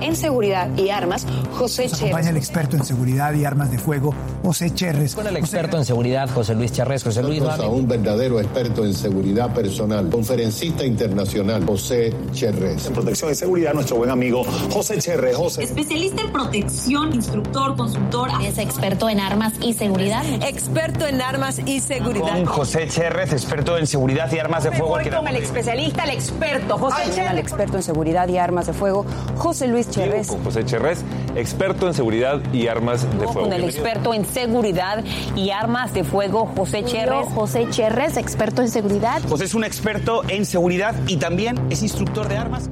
En 0.00 0.16
seguridad 0.16 0.68
y 0.76 0.90
armas, 0.90 1.26
José 1.52 1.84
Cherres. 1.84 2.02
Acompaña 2.02 2.30
el 2.30 2.36
experto 2.36 2.76
en 2.76 2.84
seguridad 2.84 3.32
y 3.34 3.44
armas 3.44 3.70
de 3.70 3.78
fuego, 3.78 4.14
José 4.42 4.72
Cherres. 4.74 5.14
Con 5.14 5.26
el 5.26 5.36
experto 5.36 5.78
en 5.78 5.84
seguridad, 5.84 6.28
José 6.28 6.54
Luis 6.54 6.72
Cherres. 6.72 7.02
José 7.02 7.22
Luis. 7.22 7.42
A 7.42 7.68
un 7.68 7.86
verdadero 7.86 8.40
experto 8.40 8.84
en 8.84 8.94
seguridad 8.94 9.52
personal, 9.54 10.08
conferencista 10.10 10.84
internacional, 10.84 11.64
José 11.66 12.14
Cherres. 12.32 12.86
En 12.86 12.92
protección 12.92 13.32
y 13.32 13.34
seguridad, 13.34 13.74
nuestro 13.74 13.96
buen 13.96 14.10
amigo 14.10 14.44
José 14.70 14.98
Cherres. 14.98 15.36
José. 15.36 15.64
Especialista 15.64 16.22
en 16.22 16.32
protección, 16.32 17.14
instructor, 17.14 17.76
consultor. 17.76 18.28
Es 18.44 18.58
experto 18.58 19.08
en 19.08 19.20
armas 19.20 19.54
y 19.60 19.74
seguridad. 19.74 20.24
Experto 20.42 21.06
en 21.06 21.20
armas 21.20 21.60
y 21.64 21.80
seguridad. 21.80 22.34
Con 22.34 22.44
José 22.46 22.88
Cherres, 22.88 23.32
experto 23.32 23.78
en 23.78 23.86
seguridad 23.86 24.30
y 24.32 24.38
armas 24.38 24.64
de 24.64 24.72
fuego. 24.72 24.88
Voy 24.88 25.08
con 25.08 25.28
el 25.28 25.36
especialista, 25.36 26.04
el 26.04 26.10
experto, 26.10 26.78
José 26.78 27.10
Cherres. 27.14 27.32
El 27.32 27.38
experto 27.38 27.76
en 27.76 27.82
seguridad 27.82 28.28
y 28.28 28.38
armas 28.38 28.66
de 28.66 28.72
fuego, 28.72 29.06
José 29.36 29.51
Luis 29.60 29.90
Cherres. 29.90 30.28
Con 30.28 30.42
José 30.42 30.64
Cherres, 30.64 31.04
experto 31.36 31.86
en 31.86 31.94
seguridad 31.94 32.40
y 32.52 32.66
armas 32.66 33.02
de 33.18 33.26
fuego. 33.26 33.42
Con 33.42 33.52
el 33.52 33.64
experto 33.64 34.14
en 34.14 34.24
seguridad 34.24 35.04
y 35.36 35.50
armas 35.50 35.92
de 35.94 36.04
fuego, 36.04 36.46
José 36.56 36.84
Cherres. 36.84 37.28
José 37.34 37.66
Cherres, 37.70 38.16
experto 38.16 38.62
en 38.62 38.68
seguridad. 38.68 39.22
José 39.28 39.44
es 39.44 39.54
un 39.54 39.64
experto 39.64 40.22
en 40.28 40.46
seguridad 40.46 40.94
y 41.06 41.18
también 41.18 41.60
es 41.70 41.82
instructor 41.82 42.28
de 42.28 42.36
armas. 42.36 42.70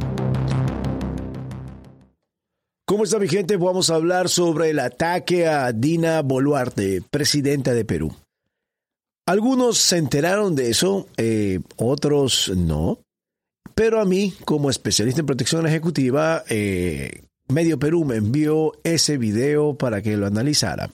¿Cómo 2.86 3.04
está 3.04 3.18
mi 3.18 3.28
gente? 3.28 3.56
Vamos 3.56 3.90
a 3.90 3.94
hablar 3.94 4.28
sobre 4.28 4.70
el 4.70 4.80
ataque 4.80 5.46
a 5.46 5.70
Dina 5.72 6.22
Boluarte, 6.22 7.02
presidenta 7.08 7.72
de 7.72 7.84
Perú. 7.84 8.12
Algunos 9.26 9.78
se 9.78 9.98
enteraron 9.98 10.56
de 10.56 10.70
eso, 10.70 11.06
eh, 11.16 11.60
otros 11.76 12.50
no. 12.56 12.98
Pero 13.74 14.00
a 14.00 14.04
mí, 14.04 14.34
como 14.44 14.70
especialista 14.70 15.20
en 15.20 15.26
protección 15.26 15.66
ejecutiva, 15.66 16.44
eh, 16.48 17.22
Medio 17.48 17.78
Perú 17.78 18.04
me 18.04 18.16
envió 18.16 18.72
ese 18.84 19.18
video 19.18 19.74
para 19.74 20.02
que 20.02 20.16
lo 20.16 20.26
analizara. 20.26 20.90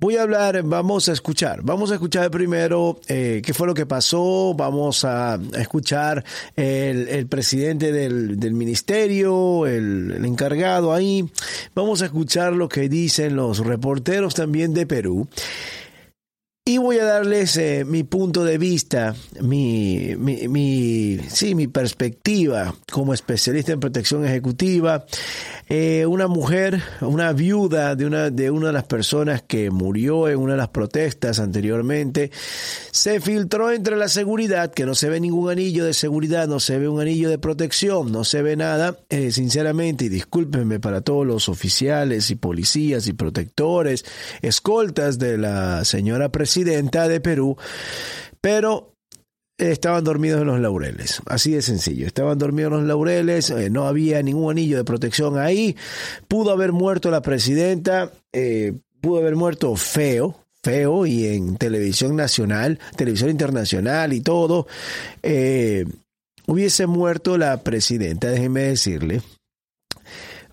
Voy 0.00 0.16
a 0.16 0.22
hablar, 0.22 0.60
vamos 0.64 1.08
a 1.08 1.12
escuchar, 1.12 1.62
vamos 1.62 1.90
a 1.90 1.94
escuchar 1.94 2.30
primero 2.30 3.00
eh, 3.06 3.40
qué 3.44 3.54
fue 3.54 3.66
lo 3.66 3.74
que 3.74 3.86
pasó, 3.86 4.52
vamos 4.52 5.04
a 5.04 5.38
escuchar 5.56 6.24
el, 6.56 7.26
presidente 7.28 7.92
del, 7.92 8.36
ministerio, 8.52 9.66
el, 9.66 10.12
el, 10.16 10.24
encargado 10.24 10.92
ahí, 10.92 11.30
vamos 11.74 12.02
a 12.02 12.06
escuchar 12.06 12.54
lo 12.54 12.68
que 12.68 12.88
dicen 12.88 13.36
los 13.36 13.60
reporteros 13.60 14.34
también 14.34 14.74
de 14.74 14.84
Perú 14.84 15.28
y 16.66 16.78
voy 16.78 16.98
a 16.98 17.04
darles 17.04 17.58
eh, 17.58 17.84
mi 17.84 18.04
punto 18.04 18.42
de 18.42 18.56
vista, 18.56 19.14
mi, 19.38 20.14
mi, 20.16 21.18
sí, 21.28 21.54
mi 21.54 21.66
perspectiva 21.66 22.74
como 22.90 23.12
especialista 23.12 23.72
en 23.72 23.80
protección 23.80 24.24
ejecutiva. 24.24 25.04
Eh, 25.68 26.06
una 26.06 26.26
mujer, 26.26 26.82
una 27.02 27.34
viuda 27.34 27.94
de 27.96 28.06
una, 28.06 28.30
de 28.30 28.50
una 28.50 28.68
de 28.68 28.72
las 28.72 28.84
personas 28.84 29.42
que 29.42 29.70
murió 29.70 30.26
en 30.28 30.38
una 30.38 30.52
de 30.52 30.58
las 30.58 30.68
protestas 30.68 31.38
anteriormente, 31.38 32.30
se 32.90 33.20
filtró 33.20 33.70
entre 33.70 33.96
la 33.96 34.08
seguridad, 34.08 34.72
que 34.72 34.86
no 34.86 34.94
se 34.94 35.10
ve 35.10 35.20
ningún 35.20 35.50
anillo 35.50 35.84
de 35.84 35.92
seguridad, 35.92 36.48
no 36.48 36.60
se 36.60 36.78
ve 36.78 36.88
un 36.88 37.00
anillo 37.00 37.28
de 37.28 37.38
protección, 37.38 38.10
no 38.10 38.24
se 38.24 38.40
ve 38.40 38.56
nada. 38.56 38.98
Eh, 39.10 39.32
sinceramente, 39.32 40.06
y 40.06 40.08
discúlpenme 40.08 40.80
para 40.80 41.02
todos 41.02 41.26
los 41.26 41.50
oficiales 41.50 42.30
y 42.30 42.36
policías 42.36 43.06
y 43.06 43.12
protectores, 43.12 44.06
escoltas 44.40 45.18
de 45.18 45.36
la 45.36 45.84
señora 45.84 46.30
presidenta, 46.30 46.53
presidenta 46.54 47.08
de 47.08 47.20
Perú, 47.20 47.56
pero 48.40 48.92
estaban 49.58 50.04
dormidos 50.04 50.40
en 50.40 50.46
los 50.46 50.60
laureles, 50.60 51.20
así 51.26 51.50
de 51.50 51.62
sencillo, 51.62 52.06
estaban 52.06 52.38
dormidos 52.38 52.74
en 52.74 52.78
los 52.78 52.86
laureles, 52.86 53.50
eh, 53.50 53.70
no 53.70 53.88
había 53.88 54.22
ningún 54.22 54.52
anillo 54.52 54.76
de 54.76 54.84
protección 54.84 55.36
ahí, 55.36 55.74
pudo 56.28 56.52
haber 56.52 56.70
muerto 56.70 57.10
la 57.10 57.22
presidenta, 57.22 58.12
eh, 58.32 58.74
pudo 59.00 59.18
haber 59.18 59.34
muerto 59.34 59.74
feo, 59.74 60.36
feo 60.62 61.06
y 61.06 61.26
en 61.26 61.56
televisión 61.56 62.14
nacional, 62.14 62.78
televisión 62.96 63.30
internacional 63.30 64.12
y 64.12 64.20
todo, 64.20 64.68
eh, 65.24 65.84
hubiese 66.46 66.86
muerto 66.86 67.36
la 67.36 67.64
presidenta, 67.64 68.30
déjeme 68.30 68.62
decirle. 68.62 69.22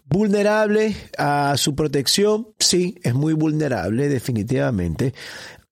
Vulnerable 0.06 0.96
a 1.18 1.54
su 1.58 1.74
protección, 1.74 2.48
sí, 2.60 3.00
es 3.04 3.14
muy 3.14 3.34
vulnerable 3.34 4.10
definitivamente 4.10 5.14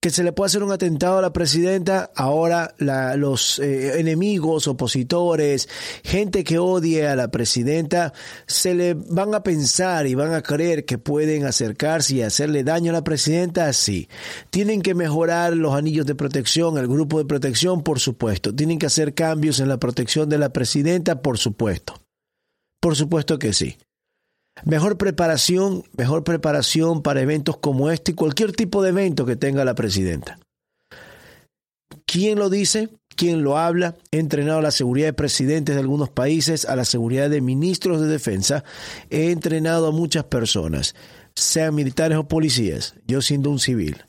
que 0.00 0.08
se 0.08 0.24
le 0.24 0.32
puede 0.32 0.46
hacer 0.46 0.62
un 0.62 0.72
atentado 0.72 1.18
a 1.18 1.22
la 1.22 1.32
presidenta, 1.32 2.10
ahora 2.16 2.74
los 2.78 3.58
eh, 3.58 4.00
enemigos, 4.00 4.66
opositores, 4.66 5.68
gente 6.02 6.42
que 6.42 6.58
odie 6.58 7.06
a 7.06 7.16
la 7.16 7.30
presidenta, 7.30 8.14
se 8.46 8.74
le 8.74 8.94
van 8.94 9.34
a 9.34 9.42
pensar 9.42 10.06
y 10.06 10.14
van 10.14 10.32
a 10.32 10.42
creer 10.42 10.86
que 10.86 10.96
pueden 10.96 11.44
acercarse 11.44 12.14
y 12.14 12.22
hacerle 12.22 12.64
daño 12.64 12.90
a 12.90 12.94
la 12.94 13.04
presidenta, 13.04 13.70
sí. 13.74 14.08
Tienen 14.48 14.80
que 14.80 14.94
mejorar 14.94 15.54
los 15.54 15.74
anillos 15.74 16.06
de 16.06 16.14
protección, 16.14 16.78
el 16.78 16.88
grupo 16.88 17.18
de 17.18 17.26
protección, 17.26 17.82
por 17.82 18.00
supuesto. 18.00 18.54
Tienen 18.54 18.78
que 18.78 18.86
hacer 18.86 19.12
cambios 19.12 19.60
en 19.60 19.68
la 19.68 19.78
protección 19.78 20.30
de 20.30 20.38
la 20.38 20.50
presidenta, 20.50 21.20
por 21.20 21.36
supuesto. 21.36 22.00
Por 22.80 22.96
supuesto 22.96 23.38
que 23.38 23.52
sí. 23.52 23.76
Mejor 24.64 24.98
preparación, 24.98 25.84
mejor 25.96 26.24
preparación 26.24 27.02
para 27.02 27.20
eventos 27.20 27.56
como 27.58 27.90
este 27.90 28.12
y 28.12 28.14
cualquier 28.14 28.52
tipo 28.52 28.82
de 28.82 28.90
evento 28.90 29.26
que 29.26 29.36
tenga 29.36 29.64
la 29.64 29.74
presidenta. 29.74 30.38
¿Quién 32.06 32.38
lo 32.38 32.50
dice? 32.50 32.88
¿Quién 33.14 33.42
lo 33.42 33.58
habla? 33.58 33.96
He 34.10 34.18
entrenado 34.18 34.58
a 34.58 34.62
la 34.62 34.70
seguridad 34.70 35.08
de 35.08 35.12
presidentes 35.12 35.74
de 35.74 35.80
algunos 35.80 36.10
países, 36.10 36.64
a 36.64 36.74
la 36.74 36.84
seguridad 36.84 37.30
de 37.30 37.40
ministros 37.40 38.00
de 38.00 38.08
defensa. 38.08 38.64
He 39.10 39.30
entrenado 39.30 39.86
a 39.86 39.92
muchas 39.92 40.24
personas, 40.24 40.94
sean 41.34 41.74
militares 41.74 42.18
o 42.18 42.26
policías, 42.26 42.94
yo 43.06 43.22
siendo 43.22 43.50
un 43.50 43.58
civil. 43.58 44.04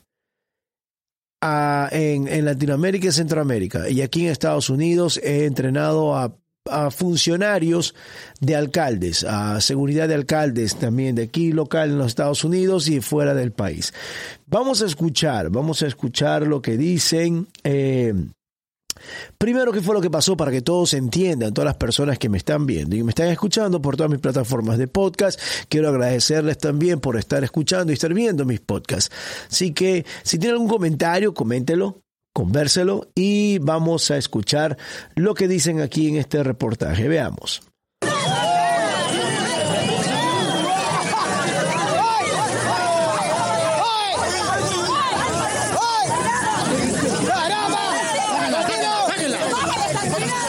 en, 1.42 2.28
en 2.28 2.44
Latinoamérica 2.44 3.08
y 3.08 3.12
Centroamérica 3.12 3.88
y 3.88 4.00
aquí 4.00 4.26
en 4.26 4.32
Estados 4.32 4.70
Unidos 4.70 5.20
he 5.22 5.44
entrenado 5.44 6.16
a 6.16 6.36
a 6.70 6.90
funcionarios 6.90 7.94
de 8.40 8.54
alcaldes, 8.54 9.24
a 9.24 9.60
seguridad 9.60 10.08
de 10.08 10.14
alcaldes 10.14 10.76
también 10.76 11.16
de 11.16 11.24
aquí 11.24 11.52
local 11.52 11.90
en 11.90 11.98
los 11.98 12.08
Estados 12.08 12.44
Unidos 12.44 12.88
y 12.88 13.00
fuera 13.00 13.34
del 13.34 13.52
país. 13.52 13.92
Vamos 14.46 14.82
a 14.82 14.86
escuchar, 14.86 15.50
vamos 15.50 15.82
a 15.82 15.86
escuchar 15.86 16.46
lo 16.46 16.62
que 16.62 16.76
dicen. 16.76 17.48
Eh, 17.64 18.14
primero, 19.38 19.72
¿qué 19.72 19.80
fue 19.80 19.94
lo 19.94 20.00
que 20.00 20.10
pasó 20.10 20.36
para 20.36 20.52
que 20.52 20.62
todos 20.62 20.94
entiendan, 20.94 21.52
todas 21.52 21.66
las 21.66 21.76
personas 21.76 22.18
que 22.18 22.28
me 22.28 22.38
están 22.38 22.64
viendo 22.64 22.94
y 22.94 23.02
me 23.02 23.10
están 23.10 23.28
escuchando 23.28 23.82
por 23.82 23.96
todas 23.96 24.10
mis 24.10 24.20
plataformas 24.20 24.78
de 24.78 24.86
podcast? 24.86 25.40
Quiero 25.68 25.88
agradecerles 25.88 26.58
también 26.58 27.00
por 27.00 27.16
estar 27.16 27.42
escuchando 27.42 27.92
y 27.92 27.94
estar 27.94 28.14
viendo 28.14 28.44
mis 28.44 28.60
podcasts. 28.60 29.14
Así 29.50 29.72
que 29.72 30.06
si 30.22 30.38
tienen 30.38 30.54
algún 30.54 30.68
comentario, 30.68 31.34
coméntelo, 31.34 32.01
convérselo 32.32 33.08
y 33.14 33.58
vamos 33.58 34.10
a 34.10 34.16
escuchar 34.16 34.76
lo 35.14 35.34
que 35.34 35.48
dicen 35.48 35.80
aquí 35.80 36.08
en 36.08 36.16
este 36.16 36.42
reportaje. 36.42 37.08
Veamos. 37.08 37.62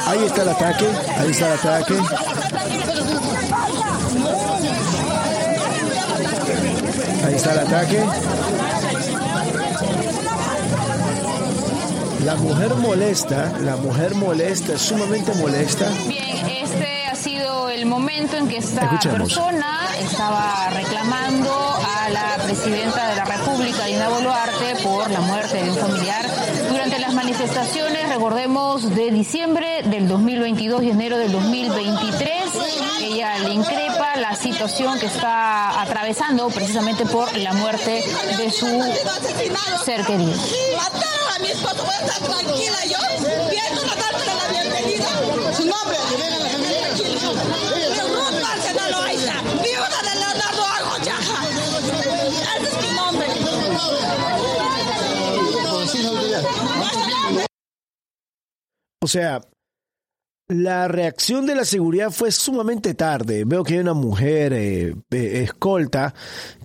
Ahí 0.06 0.25
está 0.25 0.44
el 0.44 0.50
ataque, 0.50 0.86
ahí 1.18 1.31
está 1.31 1.47
el 1.47 1.53
ataque. 1.53 1.94
Ahí 7.25 7.33
está 7.36 7.53
el 7.53 7.59
ataque. 7.59 8.62
La 12.23 12.35
mujer 12.35 12.73
molesta, 12.75 13.51
la 13.59 13.75
mujer 13.75 14.15
molesta, 14.15 14.77
sumamente 14.77 15.33
molesta. 15.33 15.89
Bien, 16.07 16.47
este 16.47 17.05
ha 17.05 17.15
sido 17.15 17.67
el 17.67 17.85
momento 17.85 18.37
en 18.37 18.47
que 18.47 18.57
esta 18.57 18.97
persona 18.97 19.89
estaba 19.99 20.69
reclamando 20.69 21.51
a 21.51 22.09
la 22.09 22.43
presidenta 22.45 23.09
de 23.09 23.15
la 23.17 23.25
República, 23.25 23.85
Dina 23.87 24.07
Boluarte, 24.07 24.75
por 24.83 25.11
la 25.11 25.19
muerte 25.19 25.61
de 25.63 25.69
un 25.69 25.77
familiar 25.77 26.25
durante 26.69 26.99
las 26.99 27.13
manifestaciones, 27.13 28.07
recordemos, 28.07 28.89
de 28.95 29.11
diciembre 29.11 29.83
del 29.83 30.07
2022 30.07 30.83
y 30.83 30.91
enero 30.91 31.17
del 31.17 31.31
2023. 31.33 32.29
Ella 33.01 33.37
le 33.39 33.53
increpa 33.53 34.15
la 34.15 34.33
situación 34.37 34.97
que 34.97 35.07
está 35.07 35.81
atravesando 35.81 36.47
precisamente 36.47 37.05
por 37.05 37.35
la 37.37 37.51
muerte 37.51 38.01
de 38.37 38.49
su 38.49 38.67
ser 39.83 40.05
querido. 40.05 40.33
Mi 41.43 41.49
esposo, 41.49 41.83
voy 41.83 41.93
a 41.93 42.05
estar 42.05 42.21
tranquila 42.23 42.85
yo, 42.85 42.97
viendo 43.49 43.81
carta 43.81 44.17
de 44.17 44.33
la 44.33 44.47
bienvenida. 44.49 45.09
Su 45.53 45.65
nombre. 45.65 45.97
Ruth 48.13 48.41
Marcelo 48.41 48.89
Loaiza, 48.91 49.41
viuda 49.61 49.99
de 50.03 50.13
Leonardo 50.21 50.63
Argochaja. 50.63 51.37
Ese 51.49 52.69
es 52.69 52.75
mi 52.81 52.95
nombre. 52.95 53.27
O 59.01 59.07
sea, 59.07 59.41
la 60.47 60.87
reacción 60.87 61.45
de 61.45 61.55
la 61.55 61.65
seguridad 61.65 62.11
fue 62.11 62.31
sumamente 62.31 62.93
tarde. 62.93 63.43
Veo 63.45 63.63
que 63.63 63.73
hay 63.73 63.79
una 63.79 63.93
mujer 63.93 64.53
eh, 64.53 64.95
eh, 65.11 65.43
escolta 65.43 66.13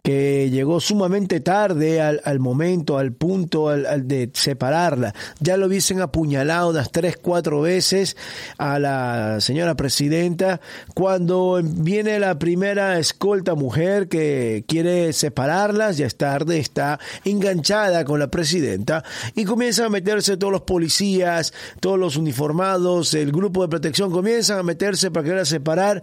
que 0.02 0.48
llegó 0.50 0.80
sumamente 0.80 1.40
tarde 1.40 2.00
al, 2.00 2.40
momento, 2.40 2.98
al 2.98 3.12
punto 3.12 3.68
al, 3.68 3.86
al 3.86 4.06
de 4.06 4.30
separarla. 4.32 5.14
Ya 5.40 5.56
lo 5.56 5.66
hubiesen 5.66 6.00
apuñalado 6.00 6.70
unas 6.70 6.90
tres, 6.90 7.16
cuatro 7.16 7.60
veces 7.60 8.16
a 8.58 8.78
la 8.78 9.40
señora 9.40 9.74
presidenta. 9.74 10.60
Cuando 10.94 11.60
viene 11.62 12.18
la 12.18 12.38
primera 12.38 12.98
escolta 12.98 13.54
mujer 13.54 14.08
que 14.08 14.64
quiere 14.66 15.12
separarlas, 15.12 15.98
ya 15.98 16.06
es 16.06 16.16
tarde, 16.16 16.58
está 16.58 16.98
enganchada 17.24 18.04
con 18.04 18.18
la 18.20 18.28
presidenta 18.28 19.04
y 19.34 19.44
comienzan 19.44 19.86
a 19.86 19.90
meterse 19.90 20.36
todos 20.36 20.52
los 20.52 20.62
policías, 20.62 21.52
todos 21.80 21.98
los 21.98 22.16
uniformados, 22.16 23.14
el 23.14 23.32
grupo 23.32 23.62
de 23.62 23.68
protección 23.68 24.10
comienzan 24.10 24.58
a 24.58 24.62
meterse 24.62 25.10
para 25.10 25.24
querer 25.24 25.46
separar. 25.46 26.02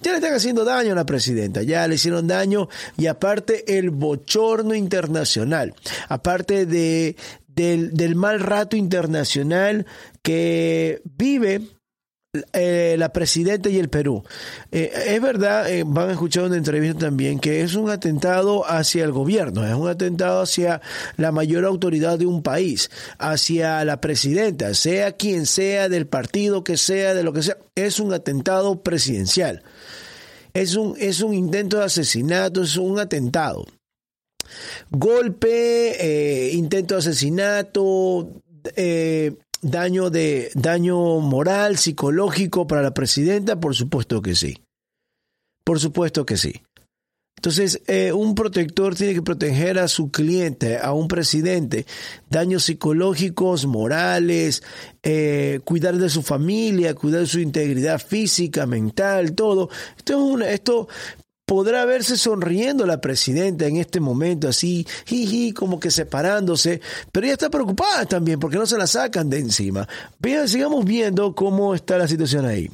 Ya 0.00 0.12
le 0.12 0.18
están 0.18 0.34
haciendo 0.34 0.64
daño 0.64 0.92
a 0.92 0.96
la 0.96 1.06
presidenta, 1.06 1.62
ya 1.62 1.86
le 1.88 1.96
hicieron 1.96 2.26
daño 2.26 2.68
y 2.96 3.06
aparte 3.06 3.25
el 3.66 3.90
bochorno 3.90 4.74
internacional, 4.74 5.74
aparte 6.08 6.66
de, 6.66 7.16
del, 7.48 7.94
del 7.94 8.14
mal 8.14 8.40
rato 8.40 8.76
internacional 8.76 9.86
que 10.22 11.00
vive 11.04 11.62
eh, 12.52 12.96
la 12.98 13.12
presidenta 13.12 13.68
y 13.68 13.78
el 13.78 13.88
Perú. 13.88 14.22
Eh, 14.70 14.92
es 15.06 15.22
verdad, 15.22 15.70
eh, 15.70 15.84
van 15.86 16.10
a 16.10 16.12
escuchar 16.12 16.44
una 16.44 16.56
entrevista 16.56 16.98
también, 16.98 17.38
que 17.38 17.62
es 17.62 17.74
un 17.74 17.90
atentado 17.90 18.68
hacia 18.68 19.04
el 19.04 19.12
gobierno, 19.12 19.66
es 19.66 19.74
un 19.74 19.88
atentado 19.88 20.42
hacia 20.42 20.80
la 21.16 21.32
mayor 21.32 21.64
autoridad 21.64 22.18
de 22.18 22.26
un 22.26 22.42
país, 22.42 22.90
hacia 23.18 23.84
la 23.84 24.00
presidenta, 24.00 24.74
sea 24.74 25.12
quien 25.12 25.46
sea, 25.46 25.88
del 25.88 26.06
partido 26.06 26.64
que 26.64 26.76
sea, 26.76 27.14
de 27.14 27.22
lo 27.22 27.32
que 27.32 27.42
sea, 27.42 27.56
es 27.74 28.00
un 28.00 28.12
atentado 28.12 28.82
presidencial. 28.82 29.62
Es 30.56 30.74
un, 30.74 30.94
es 30.98 31.20
un 31.20 31.34
intento 31.34 31.76
de 31.76 31.84
asesinato, 31.84 32.62
es 32.62 32.78
un 32.78 32.98
atentado. 32.98 33.66
Golpe, 34.90 35.96
eh, 36.00 36.52
intento 36.54 36.94
de 36.94 37.00
asesinato, 37.00 38.42
eh, 38.74 39.36
daño 39.60 40.08
de 40.08 40.50
daño 40.54 41.20
moral, 41.20 41.76
psicológico 41.76 42.66
para 42.66 42.80
la 42.80 42.94
presidenta, 42.94 43.60
por 43.60 43.74
supuesto 43.74 44.22
que 44.22 44.34
sí. 44.34 44.62
Por 45.62 45.78
supuesto 45.78 46.24
que 46.24 46.38
sí. 46.38 46.62
Entonces, 47.46 47.80
eh, 47.86 48.10
un 48.10 48.34
protector 48.34 48.96
tiene 48.96 49.14
que 49.14 49.22
proteger 49.22 49.78
a 49.78 49.86
su 49.86 50.10
cliente, 50.10 50.78
a 50.78 50.92
un 50.92 51.06
presidente, 51.06 51.86
daños 52.28 52.64
psicológicos, 52.64 53.66
morales, 53.66 54.64
eh, 55.04 55.60
cuidar 55.62 55.96
de 55.96 56.10
su 56.10 56.24
familia, 56.24 56.96
cuidar 56.96 57.20
de 57.20 57.28
su 57.28 57.38
integridad 57.38 58.00
física, 58.00 58.66
mental, 58.66 59.34
todo. 59.34 59.70
Esto, 59.96 60.14
es 60.14 60.18
una, 60.18 60.50
esto 60.50 60.88
podrá 61.44 61.84
verse 61.84 62.16
sonriendo 62.16 62.84
la 62.84 63.00
presidenta 63.00 63.66
en 63.66 63.76
este 63.76 64.00
momento, 64.00 64.48
así, 64.48 64.84
jiji, 65.04 65.52
como 65.52 65.78
que 65.78 65.92
separándose, 65.92 66.80
pero 67.12 67.26
ella 67.26 67.34
está 67.34 67.48
preocupada 67.48 68.06
también 68.06 68.40
porque 68.40 68.56
no 68.56 68.66
se 68.66 68.76
la 68.76 68.88
sacan 68.88 69.30
de 69.30 69.38
encima. 69.38 69.86
Vean, 70.18 70.48
sigamos 70.48 70.84
viendo 70.84 71.32
cómo 71.32 71.76
está 71.76 71.96
la 71.96 72.08
situación 72.08 72.44
ahí. 72.44 72.68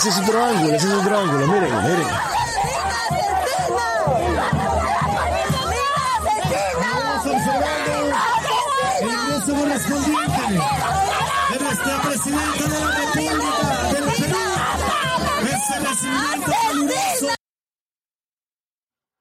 Ese 0.00 0.08
es 0.08 0.18
otro 0.18 0.42
ángulo, 0.42 0.74
ese 0.74 0.86
es 0.86 0.94
otro 0.94 1.18
ángulo, 1.18 1.46
miren, 1.46 1.82
miren. 1.82 2.06
correspondiente 12.02 12.64
de 12.64 12.80
la 12.80 12.90
República 12.92 13.92
del 13.92 14.04
Perú. 14.04 14.38
Ese 15.42 15.80
recibimiento 15.80 16.50
caluroso. 16.50 17.39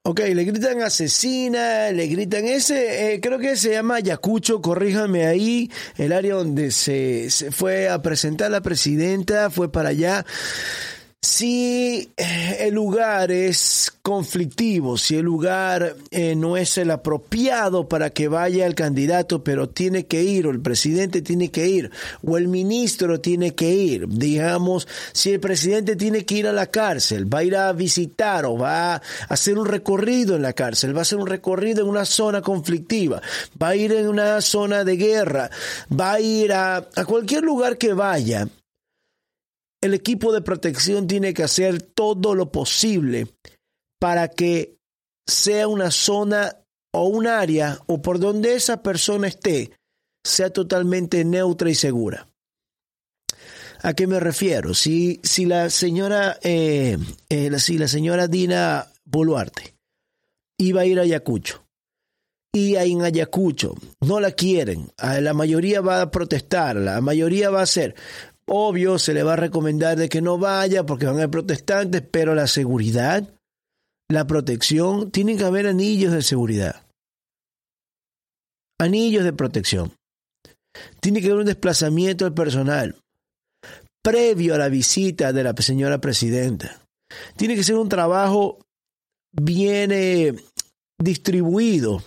Ok, 0.10 0.22
le 0.34 0.44
gritan 0.44 0.82
asesina, 0.82 1.92
le 1.92 2.08
gritan 2.08 2.44
ese, 2.46 3.14
eh, 3.14 3.20
creo 3.22 3.38
que 3.38 3.56
se 3.56 3.74
llama 3.74 3.98
Ayacucho, 3.98 4.60
corríjanme 4.60 5.28
ahí, 5.28 5.70
el 6.00 6.14
área 6.14 6.34
donde 6.34 6.72
se, 6.72 7.30
se 7.30 7.52
fue 7.52 7.90
a 7.90 8.02
presentar 8.02 8.50
la 8.50 8.62
presidenta, 8.62 9.52
fue 9.52 9.72
para 9.72 9.90
allá. 9.90 10.26
Si 11.22 12.14
el 12.16 12.74
lugar 12.74 13.30
es 13.30 13.92
conflictivo, 14.02 14.98
si 14.98 15.18
el 15.18 15.26
lugar 15.26 15.98
eh, 16.12 16.34
no 16.34 16.56
es 16.56 16.78
el 16.78 16.92
apropiado 16.92 17.90
para 17.90 18.10
que 18.10 18.30
vaya 18.30 18.66
el 18.66 18.74
candidato, 18.74 19.44
pero 19.44 19.68
tiene 19.68 20.06
que 20.06 20.24
ir, 20.24 20.48
o 20.48 20.52
el 20.52 20.62
presidente 20.62 21.22
tiene 21.22 21.52
que 21.52 21.68
ir, 21.68 21.92
o 22.26 22.38
el 22.38 22.48
ministro 22.48 23.20
tiene 23.20 23.54
que 23.54 23.70
ir, 23.70 24.08
digamos, 24.08 24.88
si 25.12 25.32
el 25.32 25.42
presidente 25.42 25.98
tiene 25.98 26.24
que 26.24 26.36
ir 26.36 26.48
a 26.48 26.54
la 26.54 26.68
cárcel, 26.68 27.32
va 27.32 27.40
a 27.40 27.44
ir 27.44 27.58
a 27.58 27.74
visitar 27.74 28.46
o 28.46 28.58
va 28.58 28.96
a 28.96 29.02
hacer 29.28 29.58
un 29.58 29.66
recorrido 29.66 30.38
en 30.38 30.42
la 30.42 30.54
cárcel, 30.54 30.96
va 30.96 31.00
a 31.00 31.02
hacer 31.02 31.20
un 31.20 31.28
recorrido 31.28 31.82
en 31.82 31.90
una 31.90 32.06
zona 32.06 32.42
conflictiva, 32.42 33.22
va 33.62 33.70
a 33.70 33.76
ir 33.76 33.92
en 33.92 34.08
una 34.08 34.40
zona 34.40 34.86
de 34.86 34.96
guerra, 34.96 35.50
va 35.92 36.14
a 36.14 36.22
ir 36.22 36.54
a, 36.54 36.78
a 36.78 37.06
cualquier 37.06 37.44
lugar 37.44 37.78
que 37.78 37.92
vaya, 37.92 38.48
el 39.82 39.94
equipo 39.94 40.32
de 40.32 40.42
protección 40.42 41.08
tiene 41.08 41.34
que 41.34 41.44
hacer 41.44 41.82
todo 41.82 42.36
lo 42.36 42.52
posible 42.52 43.28
para 44.00 44.30
que 44.30 44.78
sea 45.26 45.68
una 45.68 45.92
zona 45.92 46.58
o 46.92 47.08
un 47.08 47.28
área 47.28 47.80
o 47.88 48.02
por 48.02 48.20
donde 48.20 48.56
esa 48.56 48.82
persona 48.82 49.28
esté 49.28 49.72
sea 50.24 50.52
totalmente 50.52 51.24
neutra 51.24 51.70
y 51.70 51.76
segura. 51.76 52.28
¿A 53.82 53.94
qué 53.94 54.08
me 54.08 54.20
refiero? 54.20 54.74
Si, 54.74 55.22
si 55.24 55.46
la 55.46 55.70
señora 55.70 56.38
eh, 56.44 56.98
eh, 57.30 57.60
si 57.60 57.78
la 57.78 57.88
señora 57.88 58.28
Dina 58.28 58.88
Boluarte 59.06 59.76
iba 60.58 60.82
a 60.82 60.86
ir 60.86 61.00
a 61.00 61.04
Ayacucho 61.04 61.64
y 62.52 62.76
en 62.76 63.04
Ayacucho 63.04 63.76
no 64.02 64.20
la 64.20 64.32
quieren, 64.32 64.92
la 64.98 65.34
mayoría 65.34 65.82
va 65.82 66.02
a 66.02 66.12
protestar, 66.12 66.76
la 66.76 67.00
mayoría 67.00 67.50
va 67.50 67.60
a 67.60 67.64
hacer, 67.64 67.96
Obvio, 68.52 68.98
se 68.98 69.14
le 69.14 69.22
va 69.22 69.34
a 69.34 69.36
recomendar 69.36 69.96
de 69.96 70.10
que 70.10 70.24
no 70.24 70.40
vaya 70.40 70.84
porque 70.84 71.06
van 71.06 71.16
a 71.16 71.18
haber 71.20 71.30
protestantes, 71.30 72.02
pero 72.02 72.34
la 72.34 72.48
seguridad, 72.48 73.32
la 74.10 74.26
protección, 74.26 75.12
tienen 75.12 75.38
que 75.38 75.46
haber 75.46 75.68
anillos 75.68 76.12
de 76.12 76.24
seguridad. 76.24 76.84
Anillos 78.80 79.24
de 79.24 79.34
protección. 79.34 79.94
Tiene 81.00 81.22
que 81.22 81.28
haber 81.28 81.42
un 81.42 81.46
desplazamiento 81.46 82.26
del 82.26 82.34
personal 82.34 82.96
previo 84.02 84.56
a 84.56 84.58
la 84.58 84.70
visita 84.70 85.32
de 85.32 85.44
la 85.44 85.54
señora 85.54 86.02
presidenta. 86.02 86.82
Tiene 87.36 87.56
que 87.56 87.64
ser 87.64 87.76
un 87.76 87.90
trabajo 87.90 88.58
bien 89.32 89.92
eh, 89.92 90.34
distribuido, 90.98 92.02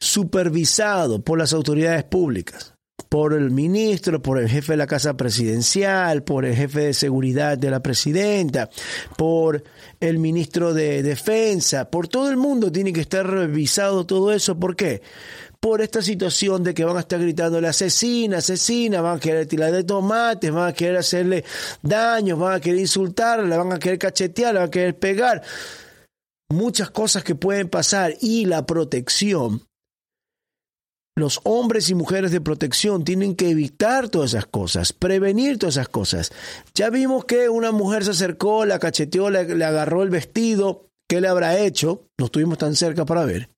supervisado 0.00 1.20
por 1.20 1.38
las 1.38 1.52
autoridades 1.52 2.04
públicas 2.04 2.77
por 3.08 3.32
el 3.32 3.50
ministro, 3.50 4.20
por 4.20 4.38
el 4.38 4.48
jefe 4.48 4.72
de 4.72 4.76
la 4.76 4.86
Casa 4.86 5.16
Presidencial, 5.16 6.22
por 6.22 6.44
el 6.44 6.54
jefe 6.54 6.80
de 6.80 6.94
seguridad 6.94 7.56
de 7.56 7.70
la 7.70 7.80
presidenta, 7.80 8.68
por 9.16 9.62
el 10.00 10.18
ministro 10.18 10.74
de 10.74 11.02
Defensa, 11.02 11.90
por 11.90 12.08
todo 12.08 12.30
el 12.30 12.36
mundo 12.36 12.70
tiene 12.70 12.92
que 12.92 13.00
estar 13.00 13.26
revisado 13.26 14.04
todo 14.04 14.32
eso. 14.32 14.58
¿Por 14.58 14.76
qué? 14.76 15.02
por 15.60 15.82
esta 15.82 16.02
situación 16.02 16.62
de 16.62 16.72
que 16.72 16.84
van 16.84 16.96
a 16.96 17.00
estar 17.00 17.20
gritando 17.20 17.60
la 17.60 17.70
asesina, 17.70 18.38
asesina, 18.38 19.00
van 19.00 19.16
a 19.16 19.20
querer 19.20 19.46
tirar 19.46 19.72
de 19.72 19.84
tomates, 19.84 20.52
van 20.52 20.68
a 20.68 20.72
querer 20.72 20.98
hacerle 20.98 21.44
daños, 21.82 22.38
van 22.38 22.54
a 22.54 22.60
querer 22.60 22.78
insultarla, 22.78 23.56
van 23.56 23.72
a 23.72 23.78
querer 23.78 23.98
cachetear, 23.98 24.54
van 24.54 24.64
a 24.64 24.70
querer 24.70 24.98
pegar. 24.98 25.42
Muchas 26.50 26.90
cosas 26.90 27.24
que 27.24 27.34
pueden 27.34 27.68
pasar 27.68 28.14
y 28.20 28.46
la 28.46 28.64
protección. 28.64 29.67
Los 31.18 31.40
hombres 31.44 31.90
y 31.90 31.94
mujeres 31.94 32.30
de 32.30 32.40
protección 32.40 33.04
tienen 33.04 33.34
que 33.34 33.50
evitar 33.50 34.08
todas 34.08 34.30
esas 34.30 34.46
cosas, 34.46 34.92
prevenir 34.92 35.58
todas 35.58 35.76
esas 35.76 35.88
cosas. 35.88 36.32
Ya 36.74 36.90
vimos 36.90 37.24
que 37.24 37.48
una 37.48 37.72
mujer 37.72 38.04
se 38.04 38.12
acercó, 38.12 38.64
la 38.64 38.78
cacheteó, 38.78 39.28
le, 39.28 39.54
le 39.54 39.64
agarró 39.64 40.02
el 40.02 40.10
vestido. 40.10 40.86
¿Qué 41.08 41.20
le 41.20 41.28
habrá 41.28 41.58
hecho? 41.58 42.04
No 42.18 42.26
estuvimos 42.26 42.58
tan 42.58 42.76
cerca 42.76 43.04
para 43.04 43.24
ver 43.24 43.50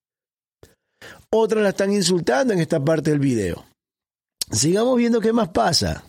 otras 1.33 1.63
la 1.63 1.69
están 1.69 1.93
insultando 1.93 2.53
en 2.53 2.59
esta 2.59 2.83
parte 2.83 3.11
del 3.11 3.19
video. 3.19 3.65
Sigamos 4.51 4.97
viendo 4.97 5.21
qué 5.21 5.31
más 5.31 5.49
pasa. 5.49 6.03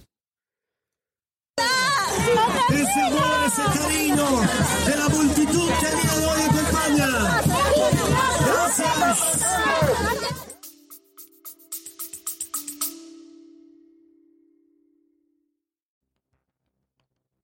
Ese 2.70 2.82
ese 3.46 3.62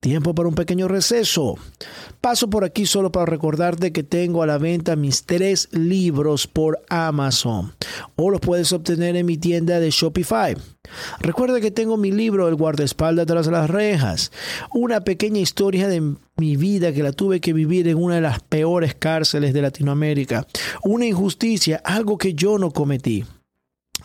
Tiempo 0.09 0.35
para 0.35 0.49
un 0.49 0.55
pequeño 0.55 0.89
receso. 0.89 1.57
Paso 2.23 2.49
por 2.49 2.65
aquí 2.65 2.87
solo 2.87 3.13
para 3.13 3.27
recordarte 3.27 3.93
que 3.93 4.03
tengo 4.03 4.43
a 4.43 4.47
la 4.47 4.57
venta 4.57 4.97
mis 4.97 5.25
tres 5.25 5.69
libros 5.71 6.47
por 6.47 6.81
Amazon 6.89 7.75
o 8.17 8.31
los 8.31 8.41
puedes 8.41 8.73
obtener 8.73 9.17
en 9.17 9.27
mi 9.27 9.37
tienda 9.37 9.81
de 9.81 9.91
Shopify. 9.91 10.57
Recuerda 11.21 11.61
que 11.61 11.71
tengo 11.71 11.99
mi 11.99 12.11
libro 12.11 12.49
El 12.49 12.55
guardaespaldas 12.55 13.27
tras 13.27 13.49
las 13.49 13.69
rejas, 13.69 14.33
una 14.73 15.03
pequeña 15.03 15.41
historia 15.41 15.89
de 15.89 16.15
mi 16.39 16.57
vida 16.57 16.95
que 16.95 17.03
la 17.03 17.13
tuve 17.13 17.43
que 17.43 17.53
vivir 17.53 17.87
en 17.87 17.99
una 17.99 18.15
de 18.15 18.23
las 18.23 18.41
peores 18.41 18.95
cárceles 18.95 19.53
de 19.53 19.61
Latinoamérica, 19.61 20.47
una 20.85 21.05
injusticia, 21.05 21.83
algo 21.85 22.17
que 22.17 22.33
yo 22.33 22.57
no 22.57 22.71
cometí. 22.71 23.27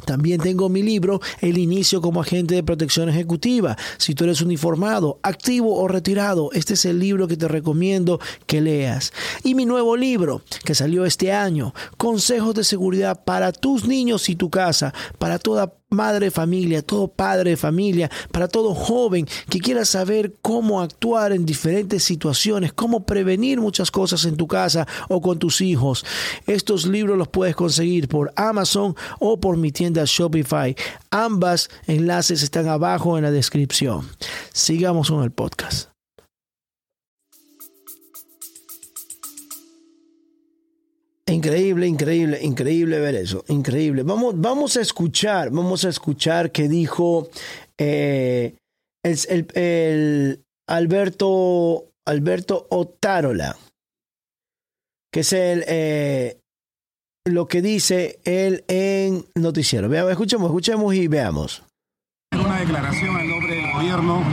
También 0.05 0.41
tengo 0.41 0.69
mi 0.69 0.83
libro 0.83 1.21
El 1.41 1.57
inicio 1.57 2.01
como 2.01 2.21
agente 2.21 2.55
de 2.55 2.63
protección 2.63 3.09
ejecutiva. 3.09 3.77
Si 3.97 4.15
tú 4.15 4.23
eres 4.23 4.41
uniformado, 4.41 5.19
activo 5.23 5.75
o 5.75 5.87
retirado, 5.87 6.49
este 6.53 6.73
es 6.73 6.85
el 6.85 6.99
libro 6.99 7.27
que 7.27 7.37
te 7.37 7.47
recomiendo 7.47 8.19
que 8.45 8.61
leas. 8.61 9.13
Y 9.43 9.55
mi 9.55 9.65
nuevo 9.65 9.95
libro 9.95 10.41
que 10.63 10.75
salió 10.75 11.05
este 11.05 11.31
año, 11.31 11.73
Consejos 11.97 12.55
de 12.55 12.63
seguridad 12.63 13.23
para 13.23 13.51
tus 13.51 13.87
niños 13.87 14.29
y 14.29 14.35
tu 14.35 14.49
casa, 14.49 14.93
para 15.19 15.39
toda 15.39 15.73
madre 15.93 16.25
de 16.25 16.31
familia, 16.31 16.81
todo 16.81 17.07
padre 17.07 17.51
de 17.51 17.57
familia, 17.57 18.09
para 18.31 18.47
todo 18.47 18.73
joven 18.73 19.27
que 19.49 19.59
quiera 19.59 19.85
saber 19.85 20.33
cómo 20.41 20.81
actuar 20.81 21.31
en 21.31 21.45
diferentes 21.45 22.03
situaciones, 22.03 22.73
cómo 22.73 23.05
prevenir 23.05 23.59
muchas 23.61 23.91
cosas 23.91 24.25
en 24.25 24.37
tu 24.37 24.47
casa 24.47 24.87
o 25.09 25.21
con 25.21 25.39
tus 25.39 25.61
hijos. 25.61 26.05
Estos 26.47 26.85
libros 26.85 27.17
los 27.17 27.27
puedes 27.27 27.55
conseguir 27.55 28.07
por 28.07 28.33
Amazon 28.35 28.95
o 29.19 29.39
por 29.39 29.57
mi 29.57 29.71
tienda 29.71 30.03
Shopify. 30.05 30.75
Ambas 31.11 31.69
enlaces 31.87 32.43
están 32.43 32.67
abajo 32.67 33.17
en 33.17 33.23
la 33.23 33.31
descripción. 33.31 34.07
Sigamos 34.51 35.09
con 35.09 35.23
el 35.23 35.31
podcast. 35.31 35.92
Increíble, 41.25 41.87
increíble, 41.87 42.39
increíble 42.41 42.99
ver 42.99 43.15
eso. 43.15 43.45
Increíble. 43.47 44.03
Vamos, 44.03 44.33
vamos 44.37 44.75
a 44.75 44.81
escuchar, 44.81 45.51
vamos 45.51 45.85
a 45.85 45.89
escuchar 45.89 46.51
qué 46.51 46.67
dijo 46.67 47.29
eh, 47.77 48.55
el, 49.03 50.43
Alberto, 50.67 51.85
Alberto 52.05 52.67
Otárola, 52.69 53.55
que 55.11 55.21
es 55.21 55.33
el, 55.33 55.63
eh, 55.67 56.39
lo 57.25 57.47
que 57.47 57.61
dice 57.61 58.19
él 58.25 58.65
en 58.67 59.25
noticiero. 59.35 59.87
Veamos, 59.87 60.11
escuchemos, 60.11 60.47
escuchemos 60.47 60.93
y 60.93 61.07
veamos. 61.07 61.63
Una 62.33 62.59
declaración 62.59 63.17
en 63.19 63.29
nombre 63.29 63.55
del 63.55 63.71
gobierno 63.71 64.23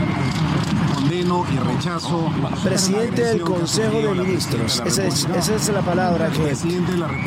y 1.12 1.24
rechazo. 1.60 2.30
Presidente 2.64 3.24
del 3.24 3.40
Consejo 3.42 4.00
de 4.00 4.14
Ministros. 4.14 4.82
Esa 4.84 5.06
es, 5.06 5.68
la 5.68 5.82
palabra 5.82 6.30
que 6.30 6.50